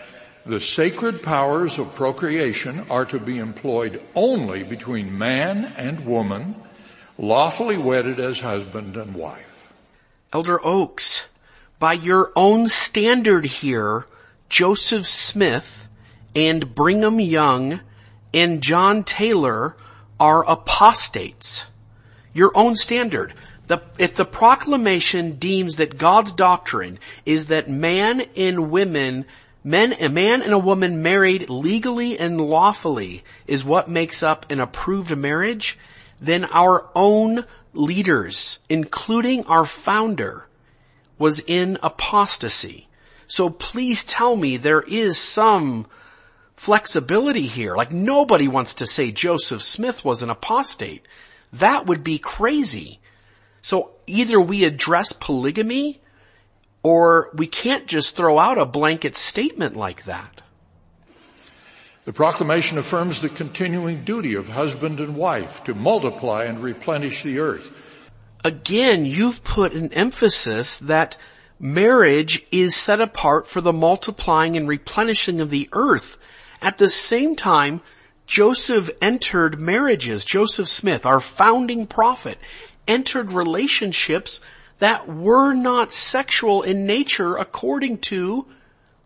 [0.46, 6.54] the sacred powers of procreation are to be employed only between man and woman,
[7.18, 9.72] lawfully wedded as husband and wife.
[10.32, 11.26] Elder Oaks,
[11.78, 14.06] by your own standard here,
[14.48, 15.88] Joseph Smith
[16.34, 17.80] and Brigham Young
[18.32, 19.76] and John Taylor
[20.20, 21.66] are apostates.
[22.32, 23.34] Your own standard.
[23.66, 29.24] The, if the proclamation deems that God's doctrine is that man and women,
[29.66, 34.60] men, a man and a woman married legally and lawfully is what makes up an
[34.60, 35.76] approved marriage,
[36.20, 40.46] then our own leaders, including our founder,
[41.18, 42.88] was in apostasy.
[43.26, 45.86] So please tell me there is some
[46.54, 47.74] flexibility here.
[47.76, 51.04] Like nobody wants to say Joseph Smith was an apostate.
[51.54, 53.00] That would be crazy.
[53.62, 56.00] So either we address polygamy
[56.86, 60.40] or we can't just throw out a blanket statement like that.
[62.04, 67.40] The proclamation affirms the continuing duty of husband and wife to multiply and replenish the
[67.40, 67.72] earth.
[68.44, 71.16] Again, you've put an emphasis that
[71.58, 76.16] marriage is set apart for the multiplying and replenishing of the earth.
[76.62, 77.80] At the same time,
[78.28, 80.24] Joseph entered marriages.
[80.24, 82.38] Joseph Smith, our founding prophet,
[82.86, 84.40] entered relationships
[84.78, 88.46] that were not sexual in nature according to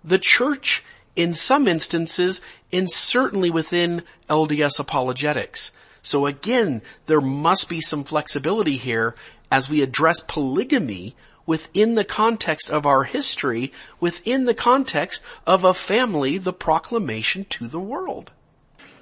[0.02, 0.85] the church
[1.16, 2.40] in some instances
[2.72, 5.72] and certainly within LDS apologetics.
[6.02, 9.14] So again, there must be some flexibility here
[9.50, 11.14] as we address polygamy
[11.46, 17.66] within the context of our history, within the context of a family, the proclamation to
[17.66, 18.30] the world.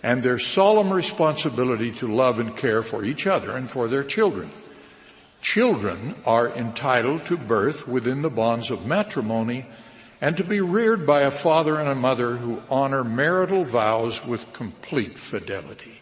[0.02, 4.50] And their solemn responsibility to love and care for each other and for their children.
[5.40, 9.66] Children are entitled to birth within the bonds of matrimony
[10.20, 14.52] and to be reared by a father and a mother who honor marital vows with
[14.52, 16.00] complete fidelity.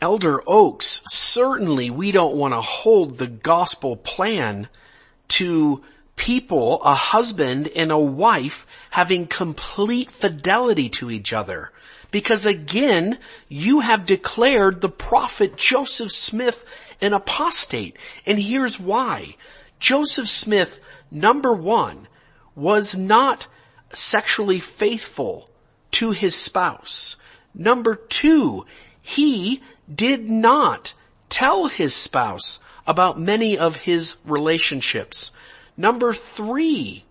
[0.00, 4.68] Elder Oaks, certainly we don't want to hold the gospel plan
[5.28, 5.82] to
[6.16, 11.70] people, a husband and a wife having complete fidelity to each other.
[12.10, 13.18] Because again,
[13.48, 16.64] you have declared the prophet Joseph Smith
[17.02, 17.96] an apostate.
[18.24, 19.36] And here's why.
[19.78, 22.08] Joseph Smith, number one,
[22.54, 23.48] was not
[23.90, 25.50] sexually faithful
[25.90, 27.16] to his spouse.
[27.54, 28.64] Number two,
[29.02, 29.60] he
[29.92, 30.94] did not
[31.28, 35.32] tell his spouse about many of his relationships.
[35.76, 37.04] Number three,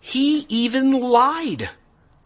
[0.00, 1.70] he even lied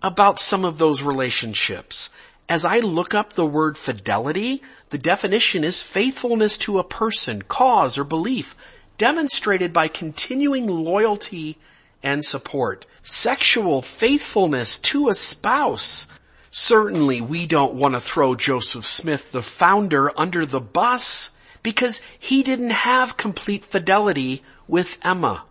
[0.02, 2.10] about some of those relationships.
[2.48, 7.98] As I look up the word fidelity, the definition is faithfulness to a person, cause,
[7.98, 8.54] or belief,
[8.98, 11.58] demonstrated by continuing loyalty
[12.04, 12.86] and support.
[13.02, 16.06] Sexual faithfulness to a spouse.
[16.52, 21.30] Certainly we don't want to throw Joseph Smith, the founder, under the bus
[21.64, 25.44] because he didn't have complete fidelity with Emma.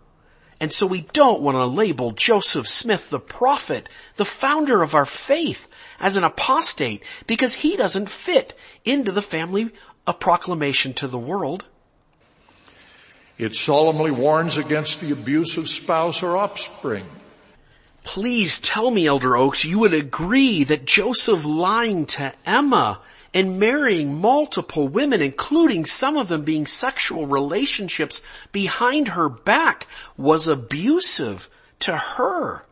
[0.58, 5.04] And so we don't want to label Joseph Smith, the prophet, the founder of our
[5.04, 5.68] faith,
[6.00, 9.70] as an apostate because he doesn't fit into the family
[10.06, 11.64] of proclamation to the world.
[13.38, 17.04] It solemnly warns against the abuse of spouse or offspring.
[18.02, 23.00] Please tell me, Elder Oaks, you would agree that Joseph lying to Emma
[23.34, 30.48] and marrying multiple women, including some of them being sexual relationships behind her back, was
[30.48, 31.50] abusive
[31.80, 32.65] to her.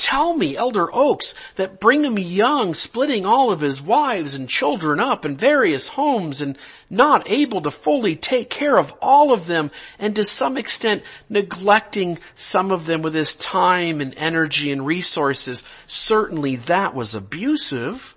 [0.00, 5.26] Tell me, Elder Oaks, that Brigham Young splitting all of his wives and children up
[5.26, 6.56] in various homes and
[6.88, 12.18] not able to fully take care of all of them and to some extent neglecting
[12.34, 18.16] some of them with his time and energy and resources, certainly that was abusive.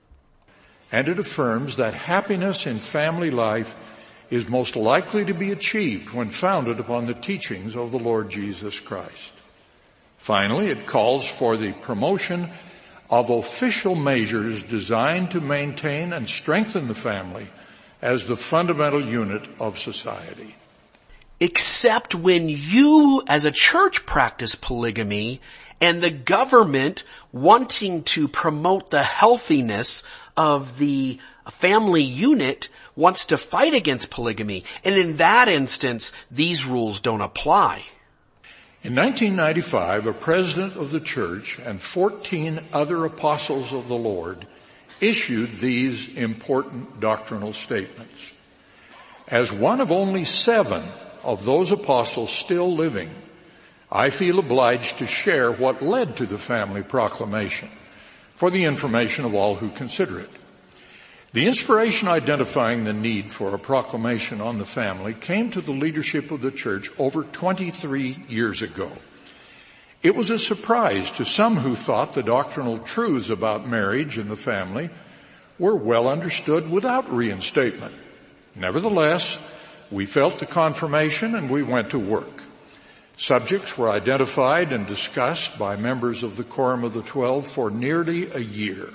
[0.90, 3.76] And it affirms that happiness in family life
[4.30, 8.80] is most likely to be achieved when founded upon the teachings of the Lord Jesus
[8.80, 9.33] Christ.
[10.24, 12.50] Finally, it calls for the promotion
[13.10, 17.46] of official measures designed to maintain and strengthen the family
[18.02, 20.56] as the fundamental unit of society.
[21.42, 25.42] Except when you as a church practice polygamy
[25.82, 27.04] and the government
[27.34, 30.04] wanting to promote the healthiness
[30.38, 31.20] of the
[31.52, 34.64] family unit wants to fight against polygamy.
[34.86, 37.84] And in that instance, these rules don't apply.
[38.84, 44.46] In 1995, a president of the church and 14 other apostles of the Lord
[45.00, 48.34] issued these important doctrinal statements.
[49.30, 50.84] As one of only seven
[51.24, 53.10] of those apostles still living,
[53.90, 57.70] I feel obliged to share what led to the family proclamation
[58.36, 60.30] for the information of all who consider it.
[61.34, 66.30] The inspiration identifying the need for a proclamation on the family came to the leadership
[66.30, 68.92] of the church over 23 years ago.
[70.04, 74.36] It was a surprise to some who thought the doctrinal truths about marriage and the
[74.36, 74.92] family
[75.58, 77.96] were well understood without reinstatement.
[78.54, 79.40] Nevertheless,
[79.90, 82.44] we felt the confirmation and we went to work.
[83.18, 88.30] Subjects were identified and discussed by members of the Quorum of the Twelve for nearly
[88.32, 88.90] a year.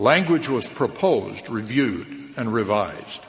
[0.00, 3.20] Language was proposed, reviewed, and revised.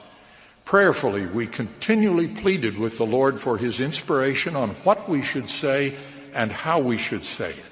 [0.64, 5.98] Prayerfully, we continually pleaded with the Lord for His inspiration on what we should say
[6.34, 7.66] and how we should say it.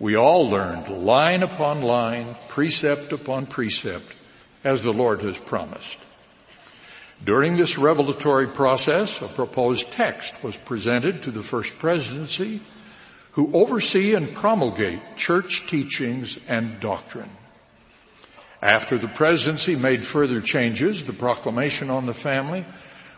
[0.00, 4.12] We all learned line upon line, precept upon precept,
[4.64, 5.98] as the Lord has promised.
[7.24, 12.62] During this revelatory process, a proposed text was presented to the First Presidency,
[13.32, 17.30] who oversee and promulgate church teachings and doctrine.
[18.62, 22.64] After the presidency made further changes, the proclamation on the family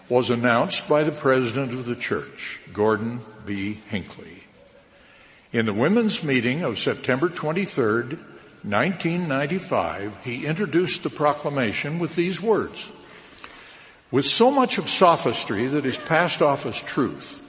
[0.08, 3.78] was announced by the president of the church, Gordon B.
[3.88, 4.44] Hinckley.
[5.52, 8.18] In the women's meeting of September 23rd,
[8.62, 12.90] 1995, he introduced the proclamation with these words.
[14.10, 17.40] With so much of sophistry that is passed off as truth,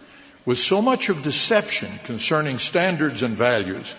[0.46, 3.94] with so much of deception concerning standards and values,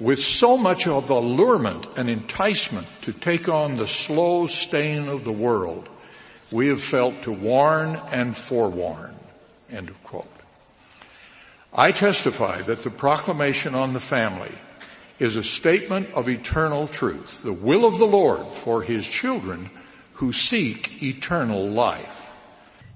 [0.00, 5.32] with so much of allurement and enticement to take on the slow stain of the
[5.32, 5.88] world,
[6.50, 9.14] we have felt to warn and forewarn.
[9.70, 10.26] End of quote.
[11.72, 14.52] I testify that the proclamation on the family
[15.18, 19.70] is a statement of eternal truth, the will of the Lord for his children
[20.14, 22.30] who seek eternal life.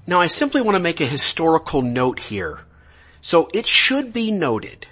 [0.06, 2.60] Now I simply want to make a historical note here.
[3.20, 4.86] So it should be noted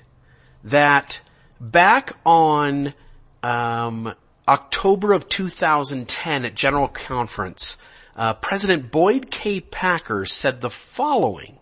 [0.65, 1.21] that
[1.61, 2.95] back on
[3.43, 4.15] um,
[4.47, 7.79] October of 2010 at General Conference,
[8.17, 9.61] uh, President Boyd K.
[9.61, 11.59] Packer said the following.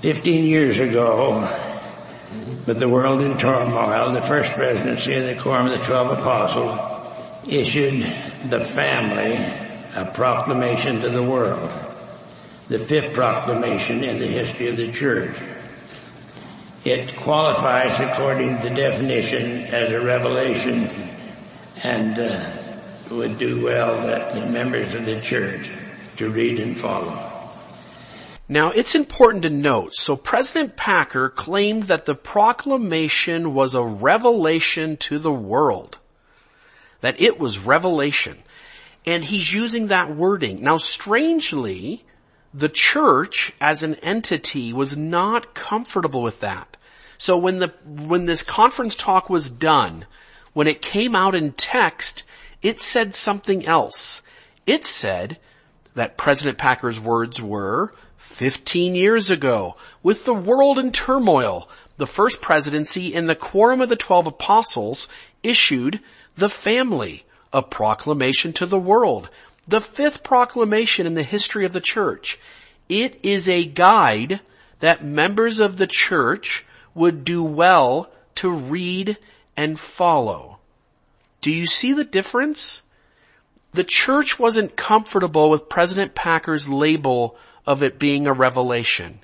[0.00, 1.40] Fifteen years ago,
[2.66, 6.78] with the world in turmoil, the first presidency of the Quorum of the Twelve Apostles
[7.46, 8.02] issued
[8.48, 9.34] the family
[9.96, 11.70] a proclamation to the world,
[12.68, 15.38] the fifth proclamation in the history of the church.
[16.84, 20.88] It qualifies according to the definition as a revelation
[21.82, 22.50] and uh,
[23.10, 25.70] would do well that the members of the church
[26.16, 27.30] to read and follow.
[28.48, 34.96] Now it's important to note, so President Packer claimed that the proclamation was a revelation
[34.98, 35.98] to the world.
[37.00, 38.38] That it was revelation.
[39.06, 40.62] And he's using that wording.
[40.62, 42.04] Now strangely,
[42.52, 46.69] the church as an entity was not comfortable with that.
[47.20, 50.06] So when the, when this conference talk was done,
[50.54, 52.24] when it came out in text,
[52.62, 54.22] it said something else.
[54.66, 55.38] It said
[55.94, 61.68] that President Packer's words were, 15 years ago, with the world in turmoil,
[61.98, 65.06] the first presidency in the quorum of the twelve apostles
[65.42, 66.00] issued
[66.36, 69.28] the family, a proclamation to the world
[69.68, 72.38] the fifth proclamation in the history of the church.
[72.88, 74.40] It is a guide
[74.80, 76.64] that members of the church
[77.00, 79.16] would do well to read
[79.56, 80.58] and follow.
[81.40, 82.82] Do you see the difference?
[83.72, 89.20] The church wasn't comfortable with President Packer's label of it being a revelation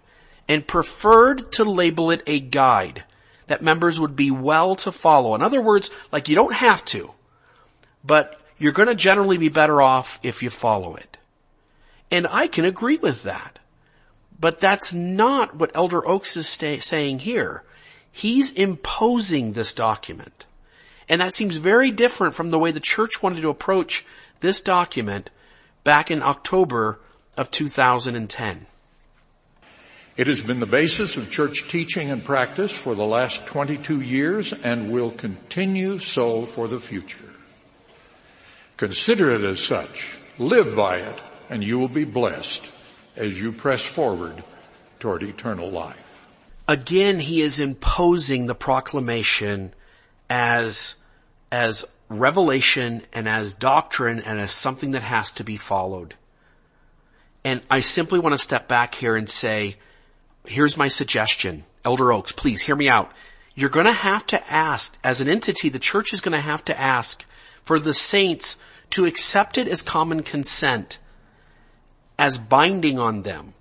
[0.49, 3.05] and preferred to label it a guide
[3.47, 5.35] that members would be well to follow.
[5.35, 7.11] In other words, like you don't have to,
[8.03, 11.19] but you're going to generally be better off if you follow it.
[12.11, 13.59] And I can agree with that.
[14.39, 17.63] But that's not what Elder Oaks is stay, saying here.
[18.13, 20.47] He's imposing this document.
[21.09, 24.05] And that seems very different from the way the church wanted to approach
[24.41, 25.31] this document
[25.85, 26.99] back in October
[27.37, 28.67] of 2010.
[30.17, 34.53] It has been the basis of church teaching and practice for the last 22 years
[34.53, 37.29] and will continue so for the future.
[38.79, 41.21] Consider it as such, live by it,
[41.51, 42.71] and you will be blessed
[43.17, 44.43] as you press forward
[45.01, 46.03] toward eternal life.
[46.69, 49.73] Again, he is imposing the proclamation
[50.29, 50.97] as,
[51.51, 56.15] as revelation and as doctrine and as something that has to be followed.
[57.45, 59.77] And I simply want to step back here and say,
[60.47, 61.65] here's my suggestion.
[61.85, 63.13] Elder Oaks, please hear me out.
[63.55, 66.65] You're going to have to ask, as an entity, the church is going to have
[66.67, 67.25] to ask
[67.63, 68.59] for the saints
[68.91, 70.99] to accept it as common consent,
[72.19, 73.55] as binding on them.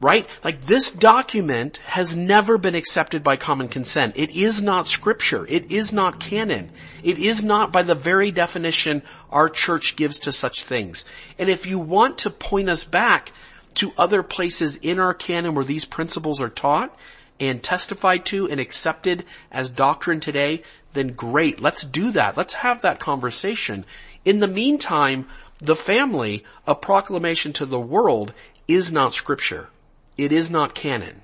[0.00, 0.28] Right?
[0.42, 4.14] Like this document has never been accepted by common consent.
[4.16, 5.46] It is not scripture.
[5.48, 6.70] It is not canon.
[7.02, 11.06] It is not by the very definition our church gives to such things.
[11.38, 13.32] And if you want to point us back
[13.74, 16.94] to other places in our canon where these principles are taught
[17.40, 21.60] and testified to and accepted as doctrine today, then great.
[21.60, 22.36] Let's do that.
[22.36, 23.84] Let's have that conversation.
[24.24, 25.26] In the meantime,
[25.64, 28.34] the family, a proclamation to the world,
[28.68, 29.70] is not scripture.
[30.16, 31.22] It is not canon.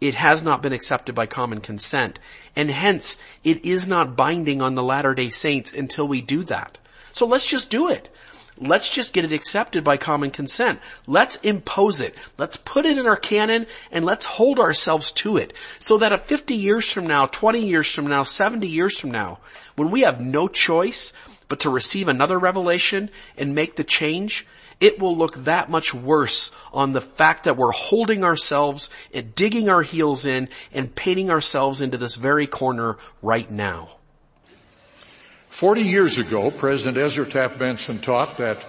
[0.00, 2.18] It has not been accepted by common consent.
[2.56, 6.78] And hence, it is not binding on the Latter-day Saints until we do that.
[7.12, 8.08] So let's just do it.
[8.62, 10.80] Let's just get it accepted by common consent.
[11.06, 12.14] Let's impose it.
[12.36, 16.20] Let's put it in our canon and let's hold ourselves to it so that at
[16.20, 19.38] 50 years from now, 20 years from now, 70 years from now,
[19.76, 21.14] when we have no choice
[21.50, 24.46] but to receive another revelation and make the change,
[24.78, 29.68] it will look that much worse on the fact that we're holding ourselves and digging
[29.68, 33.90] our heels in and painting ourselves into this very corner right now.
[35.48, 38.64] Forty years ago, President Ezra Taft Benson taught that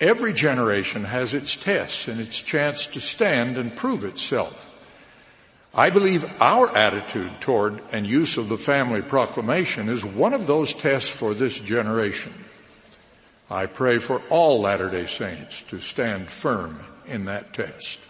[0.00, 4.70] every generation has its tests and its chance to stand and prove itself.
[5.74, 10.74] I believe our attitude toward and use of the family proclamation is one of those
[10.74, 12.32] tests for this generation.
[13.50, 18.00] I pray for all Latter-day Saints to stand firm in that test.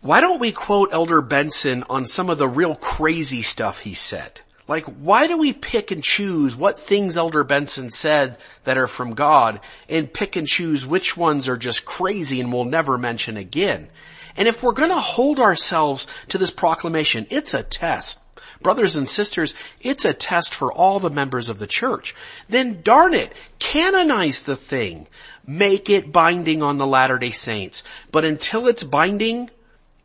[0.00, 4.40] Why don't we quote Elder Benson on some of the real crazy stuff he said?
[4.66, 9.12] Like, why do we pick and choose what things Elder Benson said that are from
[9.12, 13.90] God and pick and choose which ones are just crazy and we'll never mention again?
[14.36, 18.18] And if we're gonna hold ourselves to this proclamation, it's a test.
[18.62, 22.14] Brothers and sisters, it's a test for all the members of the church.
[22.48, 25.08] Then darn it, canonize the thing.
[25.44, 27.82] Make it binding on the Latter-day Saints.
[28.12, 29.50] But until it's binding,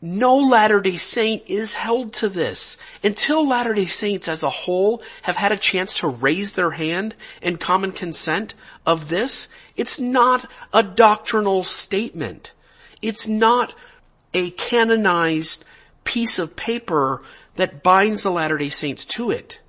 [0.02, 2.78] no Latter-day Saint is held to this.
[3.04, 7.58] Until Latter-day Saints as a whole have had a chance to raise their hand in
[7.58, 8.56] common consent
[8.86, 12.54] of this, it's not a doctrinal statement.
[13.02, 13.74] It's not
[14.34, 15.64] a canonized
[16.04, 17.22] piece of paper
[17.56, 19.60] that binds the Latter-day Saints to it.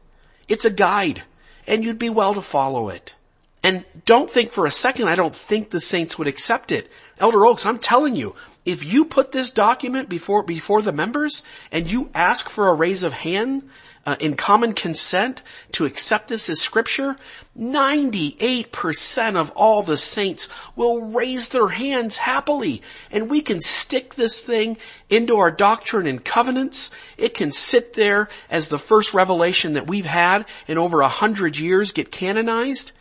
[0.49, 1.23] It's a guide
[1.67, 3.15] and you'd be well to follow it.
[3.63, 6.91] And don't think for a second I don't think the saints would accept it.
[7.19, 8.35] Elder Oaks, I'm telling you,
[8.65, 11.43] if you put this document before, before the members
[11.73, 13.69] and you ask for a raise of hand
[14.09, 17.15] uh, in common consent to accept this as scripture,
[17.59, 22.81] 98% of all the saints will raise their hands happily
[23.11, 24.79] and we can stick this thing
[25.11, 26.91] into our doctrine and covenants.
[27.19, 31.59] It can sit there as the first revelation that we've had in over a hundred
[31.59, 32.93] years get canonized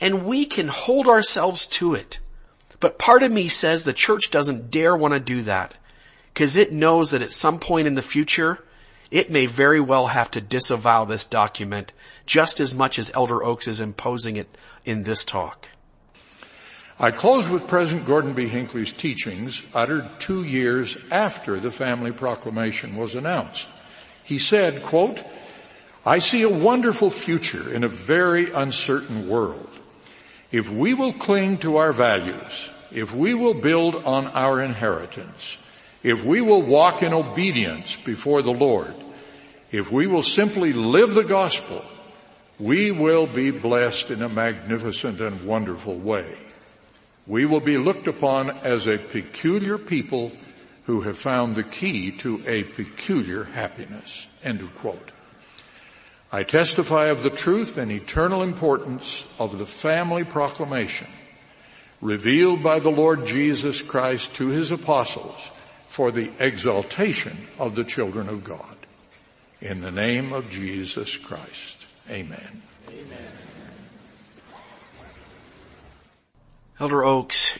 [0.00, 2.18] and we can hold ourselves to it.
[2.80, 5.76] But part of me says the church doesn't dare want to do that
[6.34, 8.58] because it knows that at some point in the future,
[9.10, 11.92] it may very well have to disavow this document
[12.26, 14.48] just as much as Elder Oaks is imposing it
[14.84, 15.68] in this talk.
[17.00, 18.48] I close with President Gordon B.
[18.48, 23.68] Hinckley's teachings uttered two years after the family proclamation was announced.
[24.24, 25.24] He said, quote,
[26.04, 29.70] I see a wonderful future in a very uncertain world.
[30.50, 35.58] If we will cling to our values, if we will build on our inheritance,
[36.02, 38.94] if we will walk in obedience before the Lord,
[39.70, 41.84] if we will simply live the gospel,
[42.58, 46.32] we will be blessed in a magnificent and wonderful way.
[47.26, 50.32] We will be looked upon as a peculiar people
[50.84, 54.26] who have found the key to a peculiar happiness.
[54.42, 55.12] End of quote.
[56.32, 61.08] I testify of the truth and eternal importance of the family proclamation
[62.00, 65.50] revealed by the Lord Jesus Christ to his apostles
[65.88, 68.76] for the exaltation of the children of God.
[69.60, 71.84] In the name of Jesus Christ.
[72.08, 72.62] Amen.
[72.88, 73.18] Amen.
[76.78, 77.58] Elder Oaks,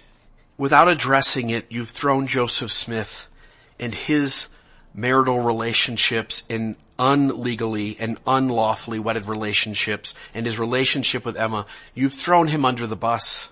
[0.56, 3.26] without addressing it, you've thrown Joseph Smith
[3.80, 4.48] and his
[4.94, 12.48] marital relationships and unlegally and unlawfully wedded relationships and his relationship with Emma, you've thrown
[12.48, 13.48] him under the bus.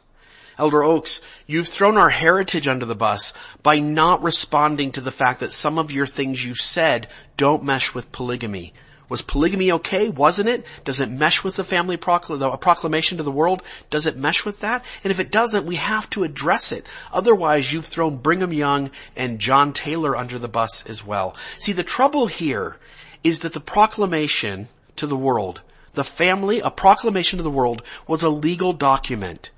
[0.58, 5.40] Elder Oaks, you've thrown our heritage under the bus by not responding to the fact
[5.40, 8.72] that some of your things you've said don't mesh with polygamy.
[9.08, 10.08] Was polygamy okay?
[10.08, 10.64] Wasn't it?
[10.84, 13.62] Does it mesh with the family procl- the proclamation to the world?
[13.90, 14.84] Does it mesh with that?
[15.04, 16.86] And if it doesn't, we have to address it.
[17.12, 21.36] Otherwise, you've thrown Brigham Young and John Taylor under the bus as well.
[21.58, 22.78] See, the trouble here
[23.22, 25.60] is that the proclamation to the world,
[25.92, 29.50] the family, a proclamation to the world was a legal document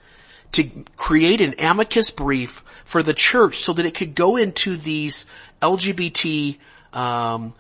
[0.53, 5.27] to create an amicus brief for the church so that it could go into these
[5.61, 6.57] LGBT
[6.93, 7.55] um,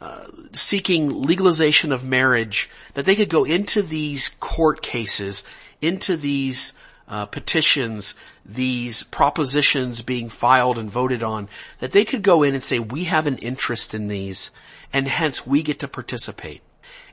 [0.00, 5.44] uh, seeking legalization of marriage, that they could go into these court cases,
[5.80, 6.72] into these
[7.06, 8.14] uh, petitions,
[8.44, 13.04] these propositions being filed and voted on, that they could go in and say, we
[13.04, 14.50] have an interest in these,
[14.92, 16.62] and hence we get to participate.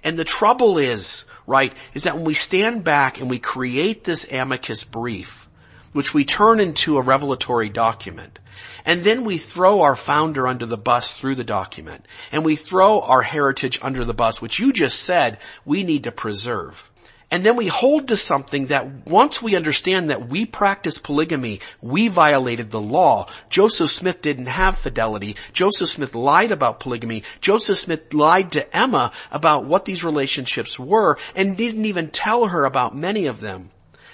[0.03, 4.25] And the trouble is, right, is that when we stand back and we create this
[4.31, 5.49] amicus brief,
[5.91, 8.39] which we turn into a revelatory document,
[8.85, 13.01] and then we throw our founder under the bus through the document, and we throw
[13.01, 16.88] our heritage under the bus, which you just said we need to preserve.
[17.32, 22.07] And then we hold to something that once we understand that we practice polygamy, we
[22.07, 23.27] violated the law.
[23.49, 25.36] Joseph Smith didn't have fidelity.
[25.53, 27.23] Joseph Smith lied about polygamy.
[27.39, 32.65] Joseph Smith lied to Emma about what these relationships were and didn't even tell her
[32.65, 33.69] about many of them.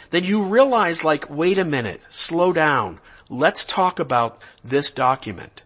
[0.10, 3.00] Then you realize like, wait a minute, slow down.
[3.30, 5.64] Let's talk about this document.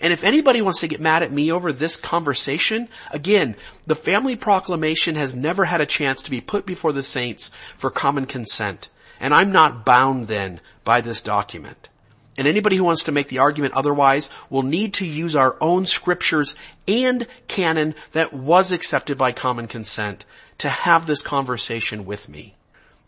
[0.00, 3.54] And if anybody wants to get mad at me over this conversation, again,
[3.86, 7.90] the family proclamation has never had a chance to be put before the saints for
[7.90, 8.88] common consent.
[9.20, 11.90] And I'm not bound then by this document.
[12.38, 15.84] And anybody who wants to make the argument otherwise will need to use our own
[15.84, 16.54] scriptures
[16.88, 20.24] and canon that was accepted by common consent
[20.58, 22.54] to have this conversation with me.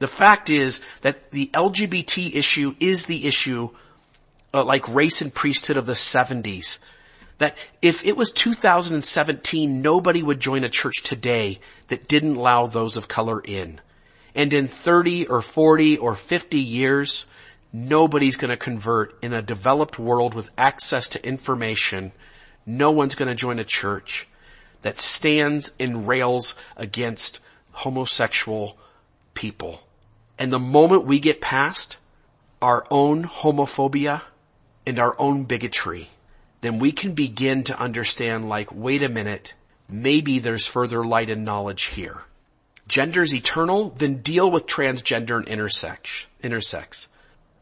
[0.01, 3.71] The fact is that the LGBT issue is the issue
[4.55, 6.79] uh, like race and priesthood of the 70s.
[7.39, 12.97] That if it was 2017, nobody would join a church today that didn't allow those
[12.97, 13.81] of color in.
[14.35, 17.27] And in 30 or 40 or 50 years,
[17.73, 22.13] nobody's gonna convert in a developed world with access to information.
[22.65, 24.29] No one's gonna join a church
[24.83, 27.39] that stands and rails against
[27.73, 28.77] homosexual
[29.35, 29.83] people.
[30.39, 31.99] And the moment we get past
[32.61, 34.23] our own homophobia,
[34.87, 36.09] and our own bigotry,
[36.61, 39.55] then we can begin to understand like, wait a minute,
[39.89, 42.23] maybe there's further light and knowledge here.
[42.89, 47.07] Gender's eternal, then deal with transgender and intersex, intersex.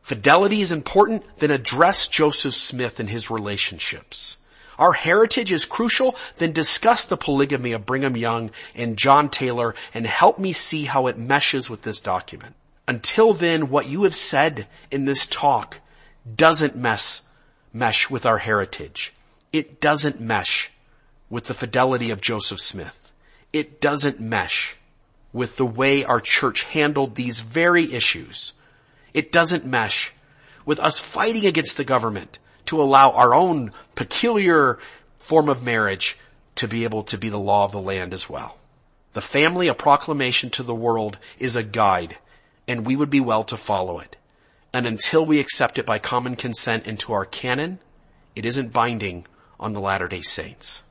[0.03, 4.37] Fidelity is important, then address Joseph Smith and his relationships.
[4.79, 10.07] Our heritage is crucial, then discuss the polygamy of Brigham Young and John Taylor and
[10.07, 12.55] help me see how it meshes with this document.
[12.89, 15.79] Until then, what you have said in this talk
[16.37, 17.23] doesn't mess,
[17.73, 19.15] mesh with our heritage.
[19.53, 20.71] It doesn't mesh
[21.29, 23.13] with the fidelity of Joseph Smith.
[23.53, 24.77] It doesn't mesh
[25.33, 28.53] with the way our church handled these very issues.
[29.15, 30.13] It doesn't mesh
[30.65, 34.79] with us fighting against the government to allow our own peculiar
[35.19, 36.19] form of marriage
[36.57, 38.57] to be able to be the law of the land as well.
[39.13, 42.17] The family, a proclamation to the world, is a guide,
[42.69, 44.17] and we would be well to follow it.
[44.73, 47.81] And until we accept it by common consent into our canon,
[48.37, 49.27] it isn't binding
[49.59, 50.83] on the Latter-day Saints.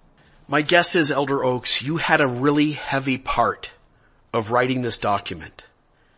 [0.48, 3.70] My guess is, Elder Oaks, you had a really heavy part
[4.34, 5.64] of writing this document.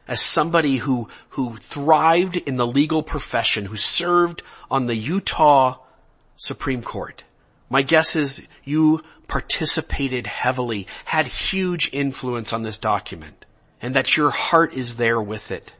[0.07, 5.77] As somebody who, who thrived in the legal profession, who served on the Utah
[6.35, 7.23] Supreme Court,
[7.69, 13.45] my guess is you participated heavily, had huge influence on this document,
[13.81, 15.71] and that your heart is there with it.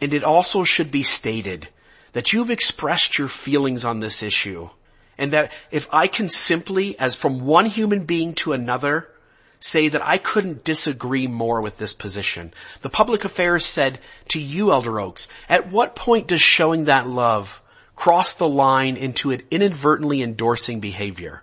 [0.00, 1.68] And it also should be stated
[2.12, 4.68] that you've expressed your feelings on this issue
[5.18, 9.08] and that if I can simply, as from one human being to another,
[9.60, 12.52] say that I couldn't disagree more with this position.
[12.82, 17.62] The public affairs said to you, Elder Oaks, at what point does showing that love
[17.94, 21.42] cross the line into an inadvertently endorsing behavior?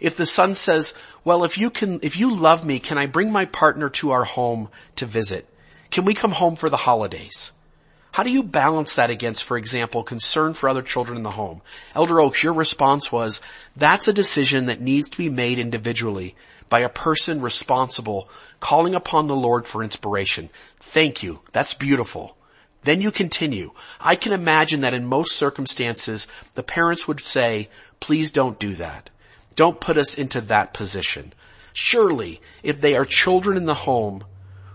[0.00, 0.94] If the son says,
[1.24, 4.24] well, if you can, if you love me, can I bring my partner to our
[4.24, 5.46] home to visit?
[5.92, 7.52] Can we come home for the holidays?
[8.12, 11.62] How do you balance that against, for example, concern for other children in the home?
[11.94, 13.40] Elder Oaks, your response was,
[13.74, 16.36] that's a decision that needs to be made individually
[16.68, 18.28] by a person responsible
[18.60, 20.50] calling upon the Lord for inspiration.
[20.76, 21.40] Thank you.
[21.52, 22.36] That's beautiful.
[22.82, 23.72] Then you continue.
[24.00, 29.08] I can imagine that in most circumstances, the parents would say, please don't do that.
[29.54, 31.32] Don't put us into that position.
[31.72, 34.24] Surely, if they are children in the home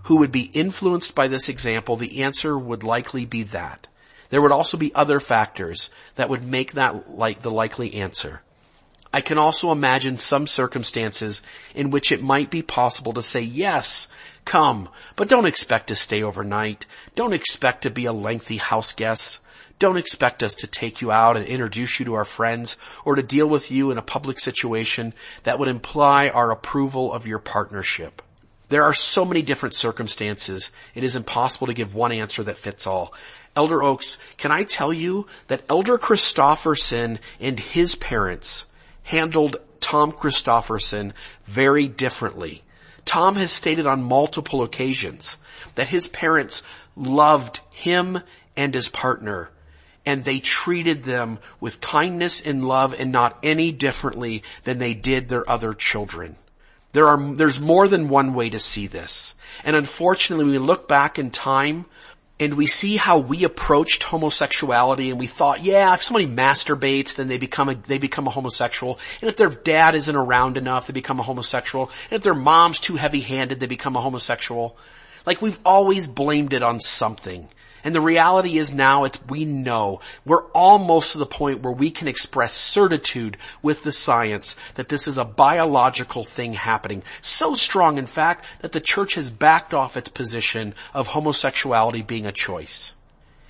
[0.08, 3.86] who would be influenced by this example, the answer would likely be that.
[4.30, 8.40] There would also be other factors that would make that like the likely answer.
[9.12, 11.42] I can also imagine some circumstances
[11.74, 14.08] in which it might be possible to say, yes,
[14.46, 16.86] come, but don't expect to stay overnight.
[17.14, 19.40] Don't expect to be a lengthy house guest.
[19.78, 23.22] Don't expect us to take you out and introduce you to our friends or to
[23.22, 28.22] deal with you in a public situation that would imply our approval of your partnership.
[28.68, 32.86] There are so many different circumstances, it is impossible to give one answer that fits
[32.86, 33.14] all.
[33.56, 38.66] Elder Oaks, can I tell you that Elder Christofferson and his parents
[39.04, 41.12] handled Tom Christofferson
[41.46, 42.62] very differently.
[43.04, 45.38] Tom has stated on multiple occasions
[45.74, 46.62] that his parents
[46.94, 48.20] loved him
[48.54, 49.50] and his partner
[50.08, 55.28] and they treated them with kindness and love and not any differently than they did
[55.28, 56.34] their other children.
[56.92, 59.34] There are, there's more than one way to see this.
[59.64, 61.84] And unfortunately, we look back in time
[62.40, 67.28] and we see how we approached homosexuality and we thought, yeah, if somebody masturbates, then
[67.28, 68.98] they become a, they become a homosexual.
[69.20, 71.90] And if their dad isn't around enough, they become a homosexual.
[72.10, 74.76] And if their mom's too heavy-handed, they become a homosexual.
[75.26, 77.48] Like we've always blamed it on something.
[77.84, 81.90] And the reality is now it's, we know, we're almost to the point where we
[81.90, 87.02] can express certitude with the science that this is a biological thing happening.
[87.20, 92.26] So strong, in fact, that the church has backed off its position of homosexuality being
[92.26, 92.92] a choice.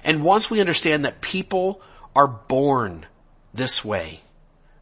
[0.05, 1.81] And once we understand that people
[2.15, 3.07] are born
[3.55, 4.21] this way,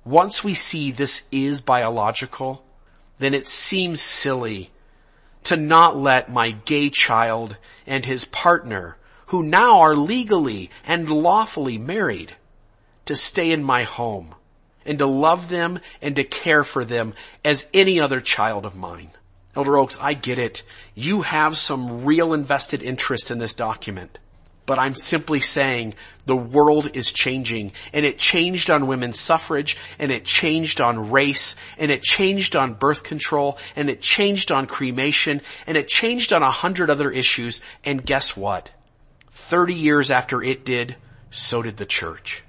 [0.04, 2.64] once we see this is biological,
[3.18, 4.70] then it seems silly
[5.44, 8.96] to not let my gay child and his partner
[9.26, 12.32] who now are legally and lawfully married
[13.06, 14.34] to stay in my home
[14.84, 17.14] and to love them and to care for them
[17.44, 19.10] as any other child of mine.
[19.54, 20.62] Elder Oaks, I get it.
[20.94, 24.18] You have some real invested interest in this document.
[24.66, 25.94] But I'm simply saying
[26.26, 31.54] the world is changing and it changed on women's suffrage and it changed on race
[31.78, 36.42] and it changed on birth control and it changed on cremation and it changed on
[36.42, 37.60] a hundred other issues.
[37.84, 38.72] And guess what?
[39.36, 40.96] 30 years after it did,
[41.30, 42.42] so did the church.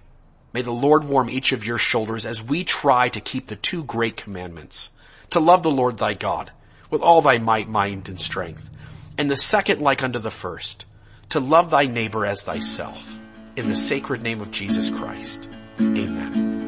[0.54, 3.84] May the Lord warm each of your shoulders as we try to keep the two
[3.84, 4.90] great commandments.
[5.32, 6.52] To love the Lord thy God
[6.90, 8.70] with all thy might, mind, and strength.
[9.18, 10.86] And the second like unto the first,
[11.30, 13.20] to love thy neighbor as thyself.
[13.56, 15.48] In the sacred name of Jesus Christ.
[15.80, 16.67] Amen.